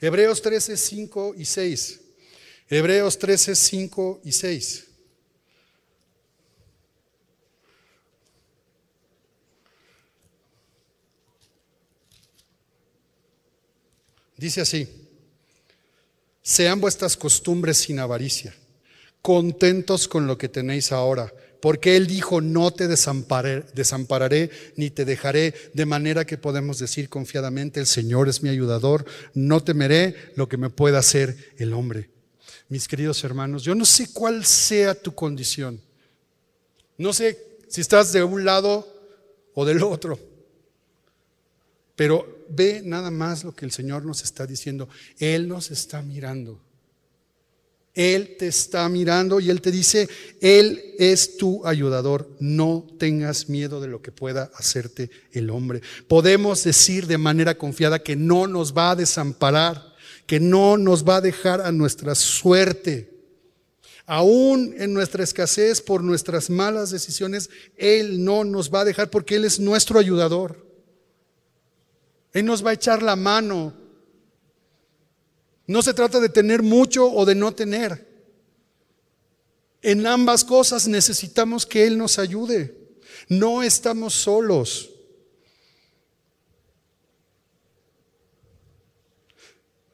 Hebreos 0.00 0.40
13, 0.40 0.74
5 0.74 1.34
y 1.36 1.44
6. 1.44 2.00
Hebreos 2.70 3.18
13, 3.18 3.54
5 3.54 4.22
y 4.24 4.32
6. 4.32 4.86
Dice 14.38 14.62
así 14.62 14.99
sean 16.50 16.80
vuestras 16.80 17.16
costumbres 17.16 17.78
sin 17.78 18.00
avaricia, 18.00 18.52
contentos 19.22 20.08
con 20.08 20.26
lo 20.26 20.36
que 20.36 20.48
tenéis 20.48 20.90
ahora, 20.90 21.32
porque 21.62 21.94
Él 21.94 22.08
dijo, 22.08 22.40
no 22.40 22.72
te 22.72 22.88
desampararé, 22.88 24.50
ni 24.74 24.90
te 24.90 25.04
dejaré, 25.04 25.54
de 25.74 25.86
manera 25.86 26.24
que 26.24 26.38
podemos 26.38 26.80
decir 26.80 27.08
confiadamente, 27.08 27.78
el 27.78 27.86
Señor 27.86 28.28
es 28.28 28.42
mi 28.42 28.48
ayudador, 28.48 29.04
no 29.32 29.62
temeré 29.62 30.16
lo 30.34 30.48
que 30.48 30.56
me 30.56 30.70
pueda 30.70 30.98
hacer 30.98 31.54
el 31.56 31.72
hombre. 31.72 32.10
Mis 32.68 32.88
queridos 32.88 33.22
hermanos, 33.22 33.62
yo 33.62 33.76
no 33.76 33.84
sé 33.84 34.12
cuál 34.12 34.44
sea 34.44 34.96
tu 34.96 35.14
condición, 35.14 35.80
no 36.98 37.12
sé 37.12 37.60
si 37.68 37.80
estás 37.80 38.12
de 38.12 38.24
un 38.24 38.44
lado 38.44 38.92
o 39.54 39.64
del 39.64 39.84
otro, 39.84 40.18
pero 41.94 42.39
ve 42.50 42.82
nada 42.84 43.10
más 43.10 43.44
lo 43.44 43.54
que 43.54 43.64
el 43.64 43.72
Señor 43.72 44.04
nos 44.04 44.22
está 44.22 44.46
diciendo. 44.46 44.88
Él 45.18 45.48
nos 45.48 45.70
está 45.70 46.02
mirando. 46.02 46.60
Él 47.94 48.36
te 48.38 48.46
está 48.46 48.88
mirando 48.88 49.40
y 49.40 49.50
Él 49.50 49.60
te 49.60 49.70
dice, 49.70 50.08
Él 50.40 50.94
es 50.98 51.36
tu 51.36 51.66
ayudador. 51.66 52.30
No 52.38 52.86
tengas 52.98 53.48
miedo 53.48 53.80
de 53.80 53.88
lo 53.88 54.00
que 54.00 54.12
pueda 54.12 54.50
hacerte 54.54 55.10
el 55.32 55.50
hombre. 55.50 55.82
Podemos 56.06 56.62
decir 56.62 57.06
de 57.06 57.18
manera 57.18 57.58
confiada 57.58 57.98
que 57.98 58.16
no 58.16 58.46
nos 58.46 58.76
va 58.76 58.92
a 58.92 58.96
desamparar, 58.96 59.94
que 60.26 60.38
no 60.38 60.76
nos 60.76 61.04
va 61.04 61.16
a 61.16 61.20
dejar 61.20 61.60
a 61.60 61.72
nuestra 61.72 62.14
suerte. 62.14 63.10
Aún 64.06 64.74
en 64.78 64.92
nuestra 64.92 65.22
escasez 65.24 65.80
por 65.80 66.02
nuestras 66.02 66.48
malas 66.48 66.90
decisiones, 66.90 67.50
Él 67.76 68.24
no 68.24 68.44
nos 68.44 68.72
va 68.72 68.80
a 68.80 68.84
dejar 68.84 69.10
porque 69.10 69.36
Él 69.36 69.44
es 69.44 69.58
nuestro 69.58 69.98
ayudador. 69.98 70.69
Él 72.32 72.44
nos 72.44 72.64
va 72.64 72.70
a 72.70 72.74
echar 72.74 73.02
la 73.02 73.16
mano. 73.16 73.74
No 75.66 75.82
se 75.82 75.94
trata 75.94 76.20
de 76.20 76.28
tener 76.28 76.62
mucho 76.62 77.10
o 77.10 77.24
de 77.24 77.34
no 77.34 77.52
tener. 77.52 78.08
En 79.82 80.06
ambas 80.06 80.44
cosas 80.44 80.86
necesitamos 80.88 81.64
que 81.66 81.86
Él 81.86 81.96
nos 81.96 82.18
ayude. 82.18 82.76
No 83.28 83.62
estamos 83.62 84.14
solos. 84.14 84.90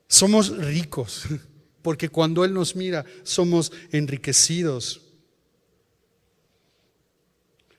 Somos 0.08 0.56
ricos, 0.56 1.24
porque 1.82 2.08
cuando 2.08 2.44
Él 2.44 2.54
nos 2.54 2.74
mira, 2.74 3.04
somos 3.22 3.72
enriquecidos. 3.92 5.02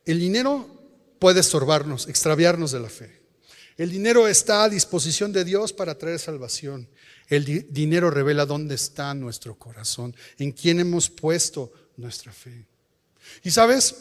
El 0.06 0.20
dinero 0.20 0.70
puede 1.20 1.40
estorbarnos, 1.40 2.08
extraviarnos 2.08 2.72
de 2.72 2.80
la 2.80 2.90
fe. 2.90 3.17
El 3.78 3.92
dinero 3.92 4.28
está 4.28 4.64
a 4.64 4.70
disposición 4.70 5.32
de 5.32 5.44
Dios 5.44 5.72
para 5.72 5.98
traer 5.98 6.18
salvación. 6.18 6.90
El 7.28 7.46
dinero 7.72 8.10
revela 8.10 8.46
dónde 8.46 8.76
está 8.76 9.14
nuestro 9.14 9.56
corazón, 9.56 10.16
en 10.40 10.52
quién 10.52 10.80
hemos 10.80 11.10
puesto 11.10 11.72
nuestra 11.96 12.32
fe. 12.32 12.66
Y 13.44 13.52
sabes, 13.52 13.96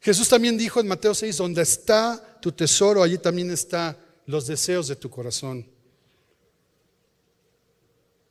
Jesús 0.00 0.28
también 0.28 0.58
dijo 0.58 0.80
en 0.80 0.88
Mateo 0.88 1.14
6, 1.14 1.36
donde 1.36 1.62
está 1.62 2.38
tu 2.42 2.52
tesoro, 2.52 3.02
allí 3.02 3.18
también 3.18 3.50
están 3.50 3.96
los 4.26 4.46
deseos 4.46 4.88
de 4.88 4.96
tu 4.96 5.08
corazón. 5.08 5.66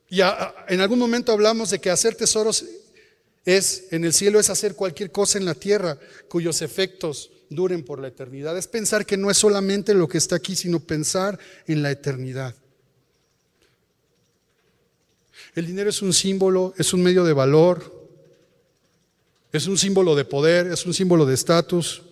Y 0.09 0.19
en 0.21 0.81
algún 0.81 0.99
momento 0.99 1.31
hablamos 1.31 1.69
de 1.69 1.79
que 1.79 1.89
hacer 1.89 2.15
tesoros 2.15 2.65
es 3.45 3.85
en 3.91 4.03
el 4.05 4.13
cielo 4.13 4.39
es 4.39 4.49
hacer 4.49 4.75
cualquier 4.75 5.11
cosa 5.11 5.37
en 5.37 5.45
la 5.45 5.55
tierra 5.55 5.97
cuyos 6.27 6.61
efectos 6.61 7.31
duren 7.51 7.83
por 7.83 7.99
la 7.99 8.07
eternidad. 8.07 8.57
Es 8.57 8.67
pensar 8.67 9.05
que 9.05 9.17
no 9.17 9.29
es 9.29 9.37
solamente 9.37 9.93
lo 9.93 10.07
que 10.07 10.17
está 10.17 10.37
aquí, 10.37 10.55
sino 10.55 10.79
pensar 10.79 11.37
en 11.67 11.83
la 11.83 11.91
eternidad. 11.91 12.55
El 15.53 15.67
dinero 15.67 15.89
es 15.89 16.01
un 16.01 16.13
símbolo, 16.13 16.73
es 16.77 16.93
un 16.93 17.03
medio 17.03 17.25
de 17.25 17.33
valor, 17.33 18.09
es 19.51 19.67
un 19.67 19.77
símbolo 19.77 20.15
de 20.15 20.23
poder, 20.23 20.67
es 20.67 20.85
un 20.85 20.93
símbolo 20.93 21.25
de 21.25 21.33
estatus. 21.33 22.03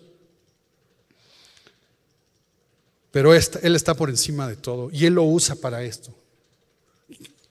Pero 3.11 3.33
Él 3.33 3.75
está 3.75 3.93
por 3.95 4.09
encima 4.09 4.47
de 4.47 4.57
todo 4.57 4.89
y 4.91 5.05
Él 5.05 5.13
lo 5.13 5.23
usa 5.23 5.55
para 5.55 5.81
esto. 5.83 6.13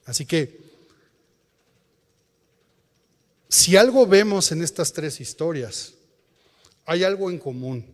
Así 0.05 0.25
que, 0.25 0.59
si 3.49 3.75
algo 3.75 4.05
vemos 4.05 4.51
en 4.51 4.61
estas 4.61 4.93
tres 4.93 5.19
historias, 5.19 5.95
hay 6.89 7.03
algo 7.03 7.29
en 7.29 7.37
común. 7.37 7.85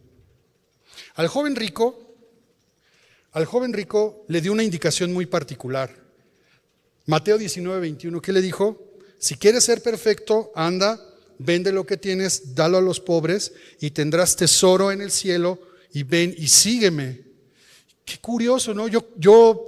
Al 1.16 1.28
joven 1.28 1.54
rico, 1.58 2.16
al 3.34 3.44
joven 3.44 3.74
rico 3.74 4.24
le 4.30 4.40
dio 4.40 4.54
una 4.54 4.64
indicación 4.64 5.12
muy 5.12 5.26
particular. 5.26 5.94
Mateo 7.06 7.38
19, 7.38 7.82
21, 7.82 8.22
¿qué 8.22 8.32
le 8.32 8.42
dijo? 8.42 8.96
Si 9.20 9.36
quieres 9.36 9.66
ser 9.66 9.84
perfecto, 9.84 10.54
anda, 10.56 10.98
vende 11.40 11.74
lo 11.74 11.86
que 11.86 11.98
tienes, 11.98 12.56
dalo 12.56 12.78
a 12.78 12.82
los 12.82 13.02
pobres 13.02 13.52
y 13.82 13.92
tendrás 13.92 14.38
tesoro 14.38 14.94
en 14.94 15.02
el 15.02 15.12
cielo 15.12 15.60
y 15.92 16.04
ven 16.04 16.34
y 16.38 16.48
sígueme. 16.48 17.20
Qué 18.06 18.20
curioso, 18.20 18.74
¿no? 18.74 18.88
Yo, 18.88 19.10
yo, 19.18 19.66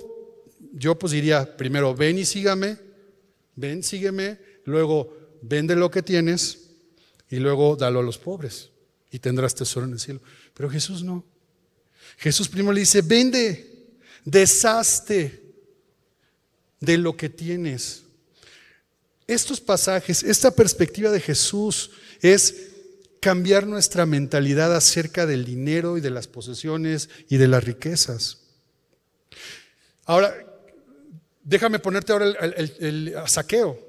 yo 0.72 0.98
pues 0.98 1.12
diría 1.12 1.58
primero, 1.58 1.94
ven 1.94 2.18
y 2.18 2.24
sígame, 2.24 2.78
ven, 3.58 3.84
sígueme, 3.84 4.40
luego 4.64 5.14
vende 5.42 5.76
lo 5.76 5.92
que 5.92 6.02
tienes 6.02 6.70
y 7.30 7.40
luego 7.40 7.76
dalo 7.76 8.00
a 8.00 8.04
los 8.04 8.18
pobres 8.18 8.70
y 9.12 9.20
tendrás 9.20 9.56
tesoro 9.56 9.86
en 9.86 9.94
el 9.94 10.00
cielo. 10.00 10.22
Pero 10.54 10.70
Jesús 10.70 11.04
no. 11.04 11.26
Jesús 12.18 12.48
primero 12.48 12.74
le 12.74 12.82
dice, 12.82 13.02
vende, 13.02 13.88
deshazte 14.26 15.44
de 16.80 16.98
lo 16.98 17.16
que 17.16 17.30
tienes. 17.30 18.04
Estos 19.28 19.60
pasajes, 19.60 20.24
esta 20.24 20.52
perspectiva 20.52 21.12
de 21.12 21.20
Jesús 21.20 21.92
es 22.22 22.68
cambiar 23.20 23.68
nuestra 23.68 24.06
mentalidad 24.06 24.76
acerca 24.76 25.26
del 25.26 25.44
dinero 25.44 25.98
y 25.98 26.02
de 26.02 26.12
las 26.12 26.28
posesiones 26.28 27.10
y 27.30 27.38
de 27.38 27.48
las 27.48 27.64
riquezas. 27.64 28.40
Ahora, 30.06 30.34
déjame 31.44 31.80
ponerte 31.80 32.14
ahora 32.14 32.28
el, 32.28 33.16
saqueo. 33.26 33.86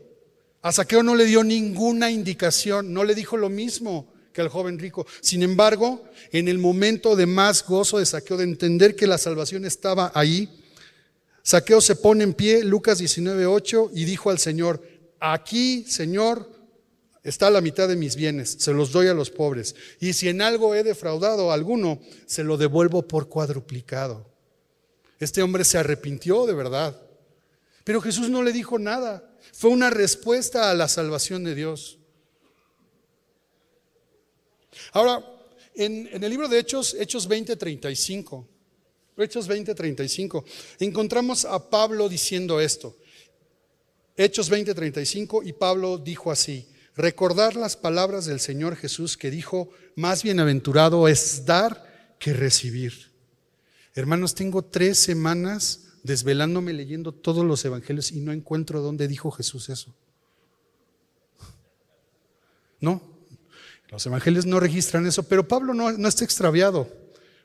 A 0.62 0.72
saqueo 0.72 1.04
no 1.04 1.14
le 1.14 1.24
dio 1.24 1.44
ninguna 1.44 2.10
indicación, 2.10 2.92
no 2.92 3.04
le 3.04 3.14
dijo 3.14 3.36
lo 3.36 3.48
mismo 3.48 4.12
que 4.38 4.42
al 4.42 4.48
joven 4.50 4.78
rico. 4.78 5.04
Sin 5.20 5.42
embargo, 5.42 6.04
en 6.30 6.46
el 6.46 6.58
momento 6.58 7.16
de 7.16 7.26
más 7.26 7.66
gozo 7.66 7.98
de 7.98 8.06
saqueo, 8.06 8.36
de 8.36 8.44
entender 8.44 8.94
que 8.94 9.08
la 9.08 9.18
salvación 9.18 9.64
estaba 9.64 10.12
ahí, 10.14 10.48
saqueo 11.42 11.80
se 11.80 11.96
pone 11.96 12.22
en 12.22 12.34
pie, 12.34 12.62
Lucas 12.62 13.00
19:8, 13.00 13.90
y 13.92 14.04
dijo 14.04 14.30
al 14.30 14.38
Señor, 14.38 14.80
aquí, 15.18 15.84
Señor, 15.88 16.48
está 17.24 17.50
la 17.50 17.60
mitad 17.60 17.88
de 17.88 17.96
mis 17.96 18.14
bienes, 18.14 18.58
se 18.60 18.72
los 18.72 18.92
doy 18.92 19.08
a 19.08 19.14
los 19.14 19.30
pobres. 19.30 19.74
Y 19.98 20.12
si 20.12 20.28
en 20.28 20.40
algo 20.40 20.72
he 20.76 20.84
defraudado 20.84 21.50
a 21.50 21.54
alguno, 21.54 22.00
se 22.26 22.44
lo 22.44 22.56
devuelvo 22.56 23.08
por 23.08 23.28
cuadruplicado. 23.28 24.24
Este 25.18 25.42
hombre 25.42 25.64
se 25.64 25.78
arrepintió 25.78 26.46
de 26.46 26.54
verdad. 26.54 26.96
Pero 27.82 28.00
Jesús 28.00 28.30
no 28.30 28.44
le 28.44 28.52
dijo 28.52 28.78
nada. 28.78 29.28
Fue 29.52 29.70
una 29.70 29.90
respuesta 29.90 30.70
a 30.70 30.74
la 30.74 30.86
salvación 30.86 31.42
de 31.42 31.56
Dios. 31.56 31.97
Ahora, 34.92 35.24
en, 35.74 36.08
el 36.12 36.30
libro 36.30 36.48
de 36.48 36.58
Hechos, 36.58 36.94
Hechos 36.98 37.28
20:35, 37.28 38.46
Hechos 39.16 39.48
20:35, 39.48 40.44
encontramos 40.80 41.44
a 41.44 41.70
Pablo 41.70 42.08
diciendo 42.08 42.60
esto. 42.60 42.96
Hechos 44.16 44.50
20:35 44.50 45.42
y 45.46 45.52
Pablo 45.52 45.98
dijo 45.98 46.30
así, 46.30 46.66
recordar 46.96 47.54
las 47.54 47.76
palabras 47.76 48.26
del 48.26 48.40
Señor 48.40 48.74
Jesús 48.76 49.16
que 49.16 49.30
dijo, 49.30 49.70
más 49.94 50.22
bienaventurado 50.22 51.06
es 51.06 51.44
dar 51.46 52.16
que 52.18 52.32
recibir. 52.32 53.12
Hermanos, 53.94 54.34
tengo 54.34 54.62
tres 54.62 54.98
semanas 54.98 55.84
desvelándome 56.02 56.72
leyendo 56.72 57.12
todos 57.12 57.44
los 57.44 57.64
evangelios 57.64 58.10
y 58.10 58.20
no 58.20 58.32
encuentro 58.32 58.80
dónde 58.80 59.06
dijo 59.06 59.30
Jesús 59.30 59.68
eso. 59.68 59.94
No, 62.80 63.17
los 63.88 64.04
evangelios 64.06 64.46
no 64.46 64.60
registran 64.60 65.06
eso, 65.06 65.22
pero 65.22 65.46
Pablo 65.48 65.74
no, 65.74 65.92
no 65.92 66.08
está 66.08 66.24
extraviado, 66.24 66.88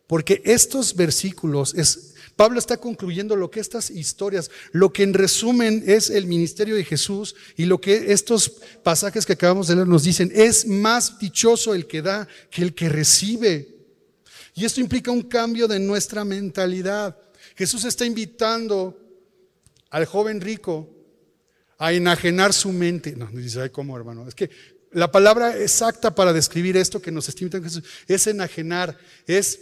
porque 0.07 0.41
estos 0.45 0.95
versículos 0.95 1.73
es 1.75 2.13
Pablo 2.35 2.57
está 2.57 2.77
concluyendo 2.77 3.35
lo 3.35 3.51
que 3.51 3.59
estas 3.59 3.91
historias, 3.91 4.49
lo 4.71 4.91
que 4.91 5.03
en 5.03 5.13
resumen 5.13 5.83
es 5.85 6.09
el 6.09 6.25
ministerio 6.25 6.75
de 6.75 6.83
Jesús 6.83 7.35
y 7.55 7.65
lo 7.65 7.79
que 7.79 8.11
estos 8.11 8.49
pasajes 8.81 9.25
que 9.25 9.33
acabamos 9.33 9.67
de 9.67 9.75
leer 9.75 9.87
nos 9.87 10.03
dicen, 10.03 10.31
es 10.33 10.65
más 10.65 11.19
dichoso 11.19 11.75
el 11.75 11.85
que 11.85 12.01
da 12.01 12.27
que 12.49 12.63
el 12.63 12.73
que 12.73 12.89
recibe. 12.89 13.69
Y 14.55 14.65
esto 14.65 14.81
implica 14.81 15.11
un 15.11 15.23
cambio 15.23 15.67
de 15.67 15.79
nuestra 15.79 16.25
mentalidad. 16.25 17.15
Jesús 17.55 17.85
está 17.85 18.03
invitando 18.03 18.99
al 19.91 20.05
joven 20.05 20.41
rico 20.41 20.89
a 21.77 21.93
enajenar 21.93 22.51
su 22.53 22.71
mente. 22.71 23.15
No, 23.15 23.27
dice, 23.27 23.61
ay, 23.61 23.69
¿cómo, 23.69 23.95
hermano? 23.95 24.27
Es 24.27 24.33
que 24.33 24.49
la 24.93 25.11
palabra 25.11 25.57
exacta 25.57 26.13
para 26.13 26.33
describir 26.33 26.77
esto 26.77 27.01
que 27.01 27.11
nos 27.11 27.27
invitando 27.29 27.67
Jesús 27.67 27.83
es 28.07 28.27
enajenar, 28.27 28.97
es 29.25 29.59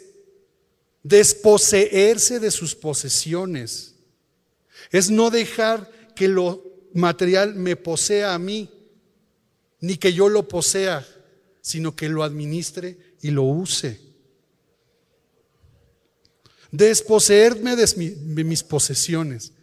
desposeerse 1.04 2.39
de 2.39 2.52
sus 2.52 2.76
posesiones. 2.76 3.96
Es 4.91 5.10
no 5.10 5.30
dejar 5.30 5.89
que 6.15 6.28
lo 6.28 6.63
material 6.94 7.56
me 7.56 7.76
posea 7.76 8.34
a 8.34 8.39
mí, 8.39 8.70
ni 9.80 9.98
que 9.98 10.13
yo 10.13 10.30
lo 10.30 10.48
posea, 10.48 11.06
sino 11.62 11.96
que 11.96 12.10
lo 12.10 12.24
administre 12.24 12.98
y 13.22 13.32
lo 13.32 13.44
use. 13.44 14.00
Desposeerme 16.72 17.76
de, 17.76 18.44
mis 18.44 18.63
posesiones. 18.63 19.54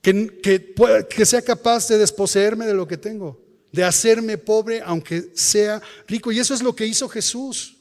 Que, 0.00 0.74
que 1.08 1.26
sea 1.26 1.42
capaz 1.42 1.88
de 1.88 1.98
desposeerme 1.98 2.66
de 2.66 2.74
lo 2.74 2.88
que 2.88 2.96
tengo, 2.96 3.41
de 3.72 3.84
hacerme 3.84 4.38
pobre 4.38 4.82
aunque 4.84 5.30
sea 5.34 5.82
rico. 6.06 6.30
Y 6.30 6.38
eso 6.38 6.54
es 6.54 6.62
lo 6.62 6.76
que 6.76 6.86
hizo 6.86 7.08
Jesús. 7.08 7.76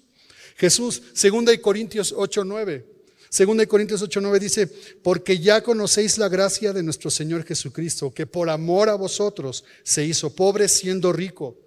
Jesús, 0.56 1.02
segunda 1.14 1.52
de 1.52 1.62
Corintios 1.62 2.14
8:9. 2.14 2.86
Segunda 3.30 3.62
de 3.62 3.68
Corintios 3.68 4.02
8:9 4.02 4.40
dice, 4.40 4.68
"Porque 4.68 5.40
ya 5.40 5.62
conocéis 5.62 6.18
la 6.18 6.30
gracia 6.30 6.74
de 6.74 6.84
nuestro 6.84 7.10
Señor 7.10 7.46
Jesucristo, 7.46 8.14
que 8.14 8.26
por 8.26 8.50
amor 8.50 8.90
a 8.90 8.96
vosotros 8.96 9.64
se 9.84 10.06
hizo 10.06 10.36
pobre 10.36 10.68
siendo 10.68 11.14
rico." 11.14 11.58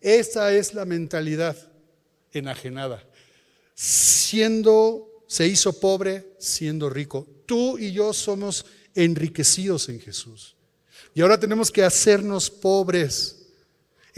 Esa 0.00 0.52
es 0.52 0.74
la 0.74 0.84
mentalidad 0.84 1.56
enajenada. 2.32 3.04
Siendo 3.74 5.08
se 5.26 5.46
hizo 5.46 5.78
pobre 5.78 6.34
siendo 6.38 6.88
rico. 6.88 7.26
Tú 7.46 7.78
y 7.78 7.92
yo 7.92 8.12
somos 8.12 8.64
enriquecidos 8.94 9.88
en 9.88 10.00
Jesús. 10.00 10.56
Y 11.14 11.20
ahora 11.20 11.38
tenemos 11.38 11.70
que 11.70 11.82
hacernos 11.82 12.50
pobres 12.50 13.37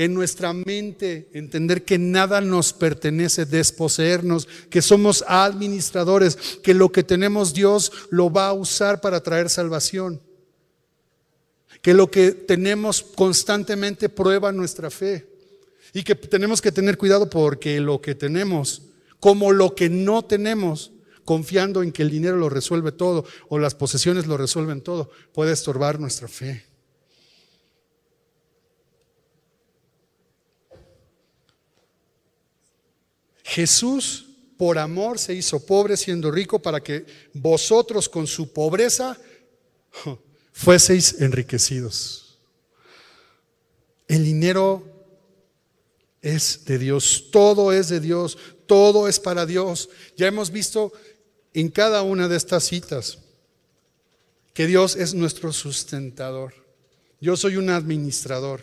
en 0.01 0.15
nuestra 0.15 0.55
mente, 0.55 1.29
entender 1.35 1.85
que 1.85 1.99
nada 1.99 2.41
nos 2.41 2.73
pertenece, 2.73 3.45
desposeernos, 3.45 4.49
que 4.71 4.81
somos 4.81 5.23
administradores, 5.29 6.37
que 6.63 6.73
lo 6.73 6.91
que 6.91 7.03
tenemos 7.03 7.53
Dios 7.53 7.93
lo 8.09 8.33
va 8.33 8.47
a 8.47 8.55
usar 8.55 9.03
para 9.03 9.23
traer 9.23 9.51
salvación, 9.51 10.19
que 11.83 11.93
lo 11.93 12.11
que 12.11 12.31
tenemos 12.33 13.03
constantemente 13.03 14.09
prueba 14.09 14.53
nuestra 14.53 14.89
fe 14.89 15.29
y 15.93 16.03
que 16.03 16.15
tenemos 16.15 16.63
que 16.63 16.73
tener 16.73 16.97
cuidado 16.97 17.29
porque 17.29 17.79
lo 17.79 18.01
que 18.01 18.15
tenemos, 18.15 18.85
como 19.21 19.53
lo 19.53 19.75
que 19.75 19.91
no 19.91 20.25
tenemos, 20.25 20.93
confiando 21.27 21.83
en 21.83 21.93
que 21.93 22.01
el 22.01 22.11
dinero 22.11 22.39
lo 22.39 22.49
resuelve 22.49 22.91
todo 22.91 23.27
o 23.51 23.59
las 23.59 23.75
posesiones 23.75 24.27
lo 24.27 24.39
resuelven 24.39 24.81
todo, 24.81 25.11
puede 25.35 25.53
estorbar 25.53 26.01
nuestra 26.01 26.27
fe. 26.27 26.70
Jesús 33.51 34.27
por 34.57 34.79
amor 34.79 35.19
se 35.19 35.35
hizo 35.35 35.67
pobre 35.67 35.97
siendo 35.97 36.31
rico 36.31 36.61
para 36.61 36.81
que 36.81 37.05
vosotros 37.35 38.09
con 38.09 38.29
su 38.29 38.53
pobreza 38.53 39.19
fueseis 40.53 41.21
enriquecidos. 41.21 42.39
El 44.07 44.23
dinero 44.23 44.85
es 46.23 46.65
de 46.65 46.79
Dios, 46.79 47.27
todo 47.33 47.73
es 47.73 47.89
de 47.89 47.99
Dios, 47.99 48.39
todo 48.67 49.09
es 49.09 49.19
para 49.19 49.47
Dios. 49.47 49.89
Ya 50.17 50.29
hemos 50.29 50.53
visto 50.53 50.93
en 51.53 51.71
cada 51.71 52.03
una 52.03 52.29
de 52.29 52.37
estas 52.37 52.63
citas 52.63 53.19
que 54.55 54.69
Dios 54.69 54.95
es 54.95 55.13
nuestro 55.13 55.53
sustentador. 55.53 56.55
Yo 57.21 57.37
soy 57.37 57.57
un 57.57 57.71
administrador 57.71 58.61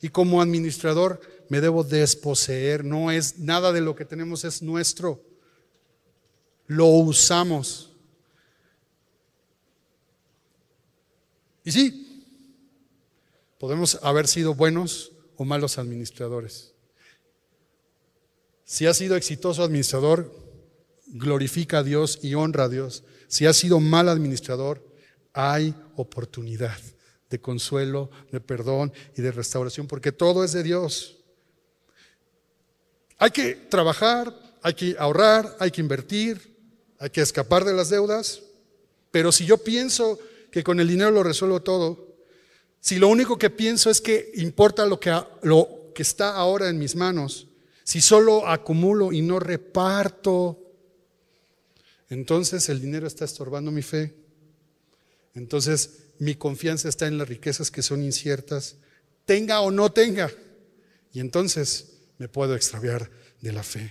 y 0.00 0.08
como 0.08 0.40
administrador 0.40 1.20
me 1.50 1.60
debo 1.60 1.82
desposeer, 1.82 2.84
no 2.84 3.10
es 3.10 3.40
nada 3.40 3.72
de 3.72 3.80
lo 3.80 3.96
que 3.96 4.04
tenemos 4.04 4.44
es 4.44 4.62
nuestro. 4.62 5.20
Lo 6.68 6.86
usamos. 6.86 7.92
Y 11.64 11.72
sí, 11.72 12.24
podemos 13.58 13.98
haber 14.02 14.28
sido 14.28 14.54
buenos 14.54 15.10
o 15.36 15.44
malos 15.44 15.76
administradores. 15.76 16.72
Si 18.64 18.86
has 18.86 18.96
sido 18.96 19.16
exitoso 19.16 19.64
administrador, 19.64 20.32
glorifica 21.08 21.78
a 21.78 21.82
Dios 21.82 22.20
y 22.22 22.34
honra 22.34 22.64
a 22.64 22.68
Dios. 22.68 23.02
Si 23.26 23.46
has 23.46 23.56
sido 23.56 23.80
mal 23.80 24.08
administrador, 24.08 24.86
hay 25.32 25.74
oportunidad 25.96 26.78
de 27.28 27.40
consuelo, 27.40 28.08
de 28.30 28.40
perdón 28.40 28.92
y 29.16 29.22
de 29.22 29.32
restauración, 29.32 29.88
porque 29.88 30.12
todo 30.12 30.44
es 30.44 30.52
de 30.52 30.62
Dios. 30.62 31.19
Hay 33.20 33.32
que 33.32 33.54
trabajar, 33.54 34.34
hay 34.62 34.72
que 34.72 34.96
ahorrar, 34.98 35.54
hay 35.60 35.70
que 35.70 35.82
invertir, 35.82 36.56
hay 36.98 37.10
que 37.10 37.20
escapar 37.20 37.66
de 37.66 37.74
las 37.74 37.90
deudas. 37.90 38.40
Pero 39.10 39.30
si 39.30 39.44
yo 39.44 39.58
pienso 39.58 40.18
que 40.50 40.64
con 40.64 40.80
el 40.80 40.88
dinero 40.88 41.10
lo 41.10 41.22
resuelvo 41.22 41.60
todo, 41.60 42.16
si 42.80 42.98
lo 42.98 43.08
único 43.08 43.36
que 43.36 43.50
pienso 43.50 43.90
es 43.90 44.00
que 44.00 44.32
importa 44.36 44.86
lo 44.86 44.98
que, 44.98 45.14
lo 45.42 45.92
que 45.94 46.00
está 46.00 46.34
ahora 46.34 46.70
en 46.70 46.78
mis 46.78 46.96
manos, 46.96 47.46
si 47.84 48.00
solo 48.00 48.48
acumulo 48.48 49.12
y 49.12 49.20
no 49.20 49.38
reparto, 49.38 50.58
entonces 52.08 52.70
el 52.70 52.80
dinero 52.80 53.06
está 53.06 53.26
estorbando 53.26 53.70
mi 53.70 53.82
fe. 53.82 54.14
Entonces 55.34 56.04
mi 56.18 56.36
confianza 56.36 56.88
está 56.88 57.06
en 57.06 57.18
las 57.18 57.28
riquezas 57.28 57.70
que 57.70 57.82
son 57.82 58.02
inciertas, 58.02 58.76
tenga 59.26 59.60
o 59.60 59.70
no 59.70 59.92
tenga. 59.92 60.32
Y 61.12 61.20
entonces 61.20 61.99
me 62.20 62.28
puedo 62.28 62.54
extraviar 62.54 63.10
de 63.40 63.50
la 63.50 63.62
fe. 63.62 63.90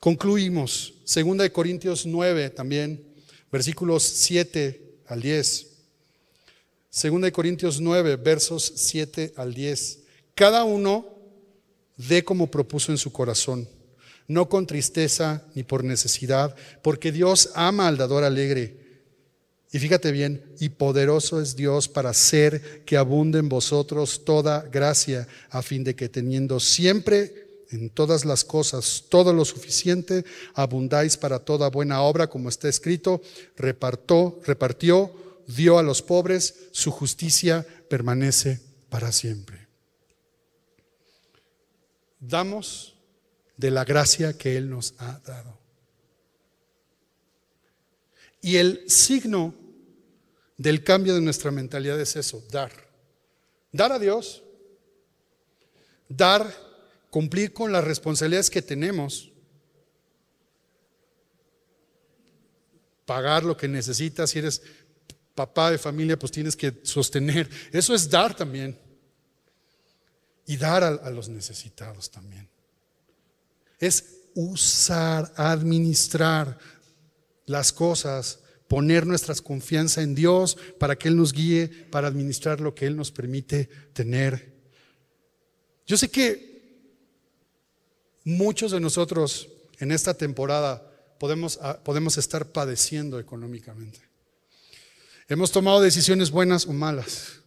Concluimos, 0.00 0.94
2 1.04 1.50
Corintios 1.50 2.06
9 2.06 2.48
también, 2.48 3.04
versículos 3.52 4.02
7 4.02 4.80
al 5.06 5.20
10. 5.20 5.66
2 7.02 7.30
Corintios 7.30 7.78
9, 7.78 8.16
versos 8.16 8.72
7 8.74 9.34
al 9.36 9.52
10. 9.52 10.00
Cada 10.34 10.64
uno 10.64 11.14
dé 11.98 12.24
como 12.24 12.50
propuso 12.50 12.90
en 12.90 12.96
su 12.96 13.12
corazón, 13.12 13.68
no 14.26 14.48
con 14.48 14.66
tristeza 14.66 15.46
ni 15.54 15.64
por 15.64 15.84
necesidad, 15.84 16.56
porque 16.82 17.12
Dios 17.12 17.50
ama 17.54 17.86
al 17.86 17.98
dador 17.98 18.24
alegre. 18.24 18.81
Y 19.74 19.78
fíjate 19.78 20.12
bien, 20.12 20.44
y 20.60 20.68
poderoso 20.68 21.40
es 21.40 21.56
Dios 21.56 21.88
para 21.88 22.10
hacer 22.10 22.84
que 22.84 22.98
abunde 22.98 23.38
en 23.38 23.48
vosotros 23.48 24.22
toda 24.22 24.60
gracia, 24.70 25.26
a 25.48 25.62
fin 25.62 25.82
de 25.82 25.96
que 25.96 26.10
teniendo 26.10 26.60
siempre 26.60 27.64
en 27.70 27.88
todas 27.88 28.26
las 28.26 28.44
cosas 28.44 29.04
todo 29.08 29.32
lo 29.32 29.46
suficiente, 29.46 30.26
abundáis 30.52 31.16
para 31.16 31.38
toda 31.38 31.70
buena 31.70 32.02
obra, 32.02 32.28
como 32.28 32.50
está 32.50 32.68
escrito, 32.68 33.22
repartó, 33.56 34.42
repartió, 34.44 35.10
dio 35.46 35.78
a 35.78 35.82
los 35.82 36.02
pobres, 36.02 36.68
su 36.72 36.90
justicia 36.90 37.66
permanece 37.88 38.60
para 38.90 39.10
siempre. 39.10 39.68
Damos 42.20 42.94
de 43.56 43.70
la 43.70 43.86
gracia 43.86 44.36
que 44.36 44.54
Él 44.58 44.68
nos 44.68 44.92
ha 44.98 45.18
dado. 45.24 45.58
Y 48.42 48.56
el 48.56 48.84
signo 48.90 49.61
del 50.62 50.84
cambio 50.84 51.14
de 51.14 51.20
nuestra 51.20 51.50
mentalidad 51.50 52.00
es 52.00 52.14
eso, 52.14 52.44
dar. 52.52 52.70
Dar 53.72 53.90
a 53.90 53.98
Dios, 53.98 54.44
dar, 56.08 56.54
cumplir 57.10 57.52
con 57.52 57.72
las 57.72 57.82
responsabilidades 57.82 58.48
que 58.48 58.62
tenemos, 58.62 59.32
pagar 63.04 63.42
lo 63.42 63.56
que 63.56 63.66
necesitas, 63.66 64.30
si 64.30 64.38
eres 64.38 64.62
papá 65.34 65.72
de 65.72 65.78
familia, 65.78 66.16
pues 66.16 66.30
tienes 66.30 66.54
que 66.54 66.80
sostener. 66.84 67.50
Eso 67.72 67.92
es 67.92 68.08
dar 68.08 68.36
también. 68.36 68.78
Y 70.46 70.56
dar 70.56 70.84
a, 70.84 70.88
a 70.88 71.10
los 71.10 71.28
necesitados 71.28 72.08
también. 72.08 72.48
Es 73.80 74.04
usar, 74.34 75.32
administrar 75.36 76.56
las 77.46 77.72
cosas 77.72 78.41
poner 78.72 79.06
nuestra 79.06 79.34
confianza 79.34 80.00
en 80.00 80.14
Dios 80.14 80.56
para 80.78 80.96
que 80.96 81.08
Él 81.08 81.14
nos 81.18 81.34
guíe, 81.34 81.68
para 81.68 82.08
administrar 82.08 82.58
lo 82.58 82.74
que 82.74 82.86
Él 82.86 82.96
nos 82.96 83.10
permite 83.10 83.68
tener. 83.92 84.50
Yo 85.86 85.98
sé 85.98 86.10
que 86.10 86.88
muchos 88.24 88.72
de 88.72 88.80
nosotros 88.80 89.50
en 89.78 89.92
esta 89.92 90.14
temporada 90.14 90.90
podemos, 91.18 91.58
ah, 91.60 91.82
podemos 91.84 92.16
estar 92.16 92.50
padeciendo 92.50 93.20
económicamente. 93.20 94.00
Hemos 95.28 95.52
tomado 95.52 95.82
decisiones 95.82 96.30
buenas 96.30 96.66
o 96.66 96.72
malas, 96.72 97.42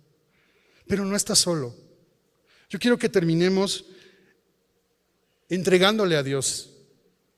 pero 0.86 1.05
no 1.05 1.15
está 1.15 1.34
solo. 1.34 1.76
Yo 2.69 2.78
quiero 2.78 2.99
que 2.99 3.09
terminemos 3.09 3.86
entregándole 5.49 6.17
a 6.17 6.21
Dios 6.21 6.69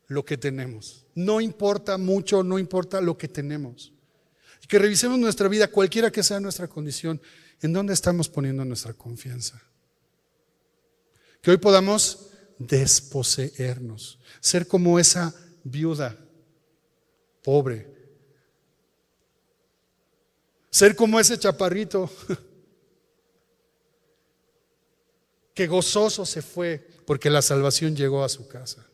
lo 0.07 0.25
que 0.25 0.38
tenemos. 0.38 1.07
No 1.18 1.41
importa 1.41 1.97
mucho, 1.97 2.43
no 2.43 2.59
importa 2.59 3.01
lo 3.01 3.18
que 3.18 3.28
tenemos. 3.28 3.91
Y 4.63 4.68
que 4.68 4.78
revisemos 4.78 5.18
nuestra 5.18 5.47
vida, 5.47 5.68
cualquiera 5.68 6.11
que 6.11 6.22
sea 6.22 6.39
nuestra 6.39 6.68
condición, 6.68 7.20
en 7.59 7.74
dónde 7.74 7.95
estamos 7.95 8.30
poniendo 8.30 8.63
nuestra 8.63 8.93
confianza. 8.93 9.59
Que 11.41 11.49
hoy 11.49 11.57
podamos 11.57 12.28
desposeernos, 12.59 14.20
ser 14.39 14.68
como 14.68 14.99
esa 14.99 15.34
viuda 15.63 16.15
pobre, 17.43 17.91
ser 20.70 20.95
como 20.95 21.20
ese 21.20 21.39
chaparrito 21.39 22.11
que 25.55 25.65
gozoso 25.65 26.28
se 26.28 26.43
fue 26.43 26.88
porque 27.07 27.32
la 27.32 27.41
salvación 27.41 27.95
llegó 27.95 28.24
a 28.24 28.30
su 28.30 28.47
casa. 28.47 28.88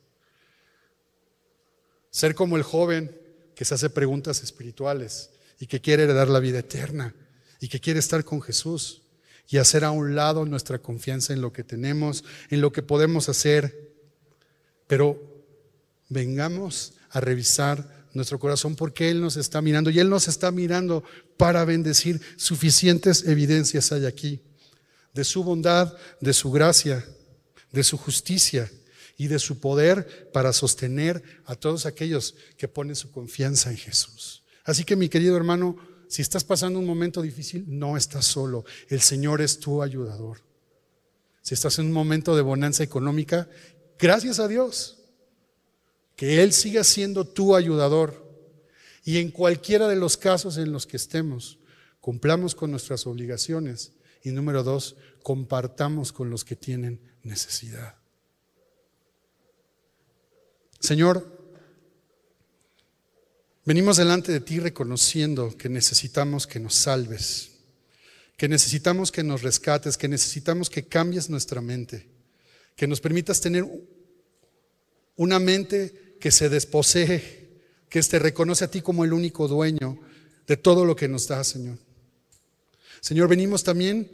Ser 2.13 2.35
como 2.35 2.57
el 2.57 2.63
joven 2.63 3.11
que 3.55 3.65
se 3.65 3.73
hace 3.73 3.89
preguntas 3.89 4.43
espirituales 4.43 5.31
y 5.59 5.65
que 5.65 5.81
quiere 5.81 6.03
heredar 6.03 6.29
la 6.29 6.39
vida 6.39 6.59
eterna 6.59 7.15
y 7.59 7.69
que 7.69 7.79
quiere 7.79 7.99
estar 7.99 8.23
con 8.23 8.39
Jesús 8.39 9.01
y 9.49 9.57
hacer 9.57 9.83
a 9.83 9.89
un 9.89 10.13
lado 10.13 10.45
nuestra 10.45 10.77
confianza 10.77 11.33
en 11.33 11.41
lo 11.41 11.51
que 11.51 11.63
tenemos, 11.63 12.23
en 12.51 12.61
lo 12.61 12.71
que 12.71 12.83
podemos 12.83 13.29
hacer. 13.29 13.95
Pero 14.85 15.43
vengamos 16.07 16.93
a 17.09 17.19
revisar 17.19 18.05
nuestro 18.13 18.37
corazón 18.37 18.75
porque 18.75 19.09
Él 19.09 19.19
nos 19.19 19.35
está 19.35 19.63
mirando 19.63 19.89
y 19.89 19.97
Él 19.97 20.11
nos 20.11 20.27
está 20.27 20.51
mirando 20.51 21.03
para 21.35 21.65
bendecir. 21.65 22.21
Suficientes 22.35 23.25
evidencias 23.25 23.91
hay 23.91 24.05
aquí 24.05 24.39
de 25.15 25.23
su 25.23 25.43
bondad, 25.43 25.97
de 26.21 26.33
su 26.33 26.51
gracia, 26.51 27.03
de 27.71 27.83
su 27.83 27.97
justicia 27.97 28.69
y 29.17 29.27
de 29.27 29.39
su 29.39 29.59
poder 29.59 30.31
para 30.31 30.53
sostener 30.53 31.23
a 31.45 31.55
todos 31.55 31.85
aquellos 31.85 32.35
que 32.57 32.67
ponen 32.67 32.95
su 32.95 33.11
confianza 33.11 33.69
en 33.69 33.77
Jesús. 33.77 34.43
Así 34.63 34.83
que 34.83 34.95
mi 34.95 35.09
querido 35.09 35.35
hermano, 35.35 35.77
si 36.07 36.21
estás 36.21 36.43
pasando 36.43 36.79
un 36.79 36.85
momento 36.85 37.21
difícil, 37.21 37.65
no 37.67 37.97
estás 37.97 38.25
solo. 38.25 38.65
El 38.87 39.01
Señor 39.01 39.41
es 39.41 39.59
tu 39.59 39.81
ayudador. 39.81 40.41
Si 41.41 41.53
estás 41.53 41.79
en 41.79 41.87
un 41.87 41.91
momento 41.91 42.35
de 42.35 42.41
bonanza 42.41 42.83
económica, 42.83 43.49
gracias 43.99 44.39
a 44.39 44.47
Dios, 44.47 44.99
que 46.15 46.41
Él 46.41 46.53
siga 46.53 46.83
siendo 46.83 47.25
tu 47.25 47.55
ayudador. 47.55 48.23
Y 49.03 49.17
en 49.17 49.31
cualquiera 49.31 49.87
de 49.87 49.97
los 49.97 50.15
casos 50.15 50.57
en 50.57 50.71
los 50.71 50.87
que 50.87 50.97
estemos, 50.97 51.59
cumplamos 51.99 52.55
con 52.55 52.71
nuestras 52.71 53.05
obligaciones. 53.05 53.93
Y 54.23 54.31
número 54.31 54.63
dos, 54.63 54.95
compartamos 55.21 56.13
con 56.13 56.29
los 56.29 56.45
que 56.45 56.55
tienen 56.55 57.01
necesidad. 57.23 58.02
Señor, 60.83 61.25
venimos 63.63 63.95
delante 63.95 64.33
de 64.33 64.41
ti 64.41 64.59
reconociendo 64.59 65.55
que 65.57 65.69
necesitamos 65.69 66.45
que 66.45 66.59
nos 66.59 66.75
salves, 66.75 67.51
que 68.35 68.49
necesitamos 68.49 69.09
que 69.09 69.23
nos 69.23 69.43
rescates, 69.43 69.97
que 69.97 70.09
necesitamos 70.09 70.69
que 70.69 70.85
cambies 70.85 71.29
nuestra 71.29 71.61
mente, 71.61 72.09
que 72.75 72.85
nos 72.85 72.99
permitas 72.99 73.39
tener 73.39 73.65
una 75.15 75.39
mente 75.39 76.17
que 76.19 76.31
se 76.31 76.49
desposee, 76.49 77.61
que 77.87 78.01
te 78.01 78.19
reconoce 78.19 78.65
a 78.65 78.71
ti 78.71 78.81
como 78.81 79.05
el 79.05 79.13
único 79.13 79.47
dueño 79.47 79.97
de 80.45 80.57
todo 80.57 80.83
lo 80.83 80.97
que 80.97 81.07
nos 81.07 81.29
da, 81.29 81.45
Señor. 81.45 81.77
Señor, 82.99 83.29
venimos 83.29 83.63
también 83.63 84.11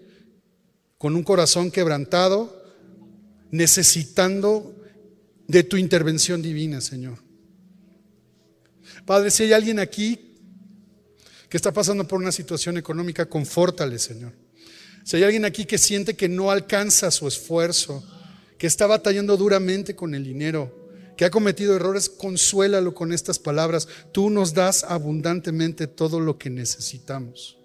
con 1.00 1.16
un 1.16 1.24
corazón 1.24 1.72
quebrantado, 1.72 2.64
necesitando 3.50 4.79
de 5.50 5.64
tu 5.64 5.78
intervención 5.78 6.44
divina, 6.44 6.80
Señor. 6.80 7.18
Padre, 9.04 9.32
si 9.32 9.44
hay 9.44 9.54
alguien 9.54 9.80
aquí 9.80 10.38
que 11.50 11.58
está 11.58 11.74
pasando 11.74 12.08
por 12.08 12.20
una 12.20 12.32
situación 12.32 12.78
económica, 12.78 13.26
confórtale, 13.26 13.98
Señor. 13.98 14.32
Si 15.04 15.18
hay 15.18 15.24
alguien 15.24 15.46
aquí 15.46 15.66
que 15.66 15.80
siente 15.80 16.16
que 16.16 16.30
no 16.30 16.52
alcanza 16.52 17.10
su 17.10 17.28
esfuerzo, 17.28 18.04
que 18.60 18.68
está 18.68 18.86
batallando 18.86 19.36
duramente 19.38 19.96
con 19.96 20.14
el 20.14 20.24
dinero, 20.24 20.92
que 21.18 21.26
ha 21.26 21.32
cometido 21.32 21.76
errores, 21.76 22.10
consuélalo 22.10 22.94
con 22.94 23.12
estas 23.12 23.40
palabras. 23.40 23.88
Tú 24.12 24.30
nos 24.30 24.54
das 24.54 24.84
abundantemente 24.84 25.88
todo 25.88 26.20
lo 26.20 26.38
que 26.38 26.52
necesitamos. 26.52 27.58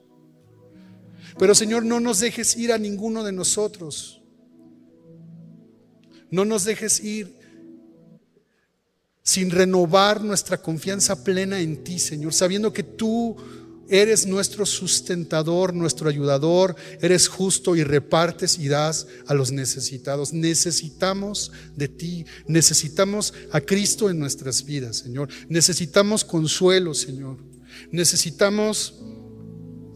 Pero 1.38 1.54
Señor, 1.54 1.84
no 1.84 2.00
nos 2.00 2.20
dejes 2.20 2.56
ir 2.56 2.72
a 2.72 2.78
ninguno 2.78 3.22
de 3.24 3.32
nosotros. 3.32 4.22
No 6.30 6.46
nos 6.46 6.64
dejes 6.64 7.00
ir 7.04 7.43
sin 9.24 9.50
renovar 9.50 10.22
nuestra 10.22 10.60
confianza 10.60 11.24
plena 11.24 11.58
en 11.58 11.82
ti, 11.82 11.98
Señor, 11.98 12.34
sabiendo 12.34 12.74
que 12.74 12.82
tú 12.82 13.34
eres 13.88 14.26
nuestro 14.26 14.66
sustentador, 14.66 15.72
nuestro 15.72 16.10
ayudador, 16.10 16.76
eres 17.00 17.28
justo 17.28 17.74
y 17.74 17.84
repartes 17.84 18.58
y 18.58 18.68
das 18.68 19.06
a 19.26 19.32
los 19.32 19.50
necesitados. 19.50 20.34
Necesitamos 20.34 21.52
de 21.74 21.88
ti, 21.88 22.26
necesitamos 22.46 23.32
a 23.50 23.62
Cristo 23.62 24.10
en 24.10 24.18
nuestras 24.18 24.64
vidas, 24.66 24.98
Señor. 24.98 25.30
Necesitamos 25.48 26.22
consuelo, 26.22 26.92
Señor. 26.92 27.38
Necesitamos 27.90 28.94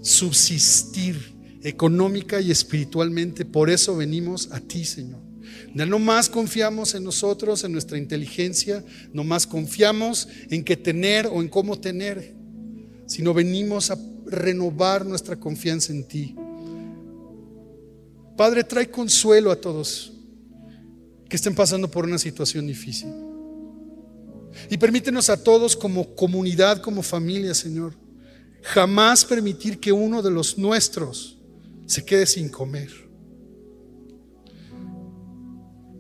subsistir 0.01 1.37
económica 1.63 2.41
y 2.41 2.51
espiritualmente. 2.51 3.45
Por 3.45 3.69
eso 3.69 3.95
venimos 3.95 4.49
a 4.53 4.61
ti, 4.61 4.87
Señor. 4.87 5.28
No 5.75 5.99
más 5.99 6.29
confiamos 6.29 6.95
en 6.95 7.05
nosotros, 7.05 7.65
en 7.65 7.73
nuestra 7.73 7.99
inteligencia, 7.99 8.85
no 9.13 9.25
más 9.25 9.47
confiamos 9.47 10.29
en 10.51 10.65
qué 10.65 10.77
tener 10.77 11.27
o 11.27 11.41
en 11.41 11.49
cómo 11.49 11.79
tener, 11.79 12.35
sino 13.07 13.35
venimos 13.35 13.91
a 13.91 13.99
renovar 14.27 15.07
nuestra 15.07 15.37
confianza 15.37 15.93
en 15.93 16.07
ti. 16.07 16.35
Padre, 18.37 18.65
trae 18.65 18.91
consuelo 18.91 19.51
a 19.51 19.61
todos 19.61 20.13
que 21.29 21.37
estén 21.37 21.55
pasando 21.55 21.91
por 21.91 22.05
una 22.05 22.19
situación 22.19 22.67
difícil. 22.67 23.13
Y 24.71 24.79
permítenos 24.79 25.29
a 25.31 25.43
todos 25.43 25.77
como 25.77 26.15
comunidad, 26.15 26.81
como 26.81 27.03
familia, 27.03 27.55
Señor, 27.55 27.95
jamás 28.63 29.25
permitir 29.25 29.79
que 29.79 29.93
uno 29.93 30.23
de 30.23 30.31
los 30.31 30.59
nuestros 30.59 31.39
se 31.87 32.05
quede 32.05 32.27
sin 32.27 32.49
comer. 32.49 33.08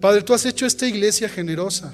Padre, 0.00 0.22
tú 0.22 0.32
has 0.32 0.46
hecho 0.46 0.64
esta 0.64 0.86
iglesia 0.86 1.28
generosa. 1.28 1.92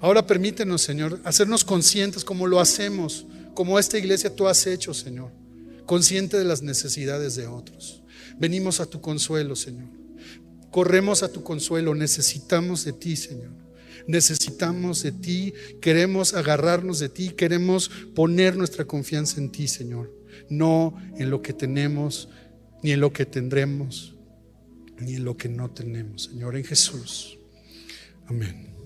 Ahora 0.00 0.26
permítenos, 0.26 0.82
Señor, 0.82 1.20
hacernos 1.24 1.64
conscientes 1.64 2.24
como 2.24 2.46
lo 2.46 2.60
hacemos, 2.60 3.26
como 3.54 3.78
esta 3.78 3.98
iglesia 3.98 4.34
tú 4.34 4.46
has 4.46 4.66
hecho, 4.66 4.94
Señor, 4.94 5.32
consciente 5.86 6.36
de 6.36 6.44
las 6.44 6.62
necesidades 6.62 7.34
de 7.34 7.46
otros. 7.46 8.02
Venimos 8.38 8.78
a 8.78 8.86
tu 8.86 9.00
consuelo, 9.00 9.56
Señor. 9.56 9.88
Corremos 10.70 11.22
a 11.22 11.32
tu 11.32 11.42
consuelo, 11.42 11.94
necesitamos 11.94 12.84
de 12.84 12.92
ti, 12.92 13.16
Señor. 13.16 13.50
Necesitamos 14.06 15.02
de 15.02 15.12
ti, 15.12 15.54
queremos 15.80 16.34
agarrarnos 16.34 16.98
de 16.98 17.08
ti, 17.08 17.30
queremos 17.30 17.90
poner 18.14 18.56
nuestra 18.56 18.84
confianza 18.84 19.40
en 19.40 19.50
ti, 19.50 19.66
Señor. 19.66 20.14
No 20.48 20.94
en 21.16 21.30
lo 21.30 21.42
que 21.42 21.52
tenemos, 21.52 22.28
ni 22.82 22.92
en 22.92 23.00
lo 23.00 23.12
que 23.12 23.26
tendremos, 23.26 24.17
ni 25.00 25.14
en 25.14 25.24
lo 25.24 25.36
que 25.36 25.48
no 25.48 25.70
tenemos, 25.70 26.24
Señor, 26.24 26.56
en 26.56 26.64
Jesús. 26.64 27.38
Amén. 28.26 28.77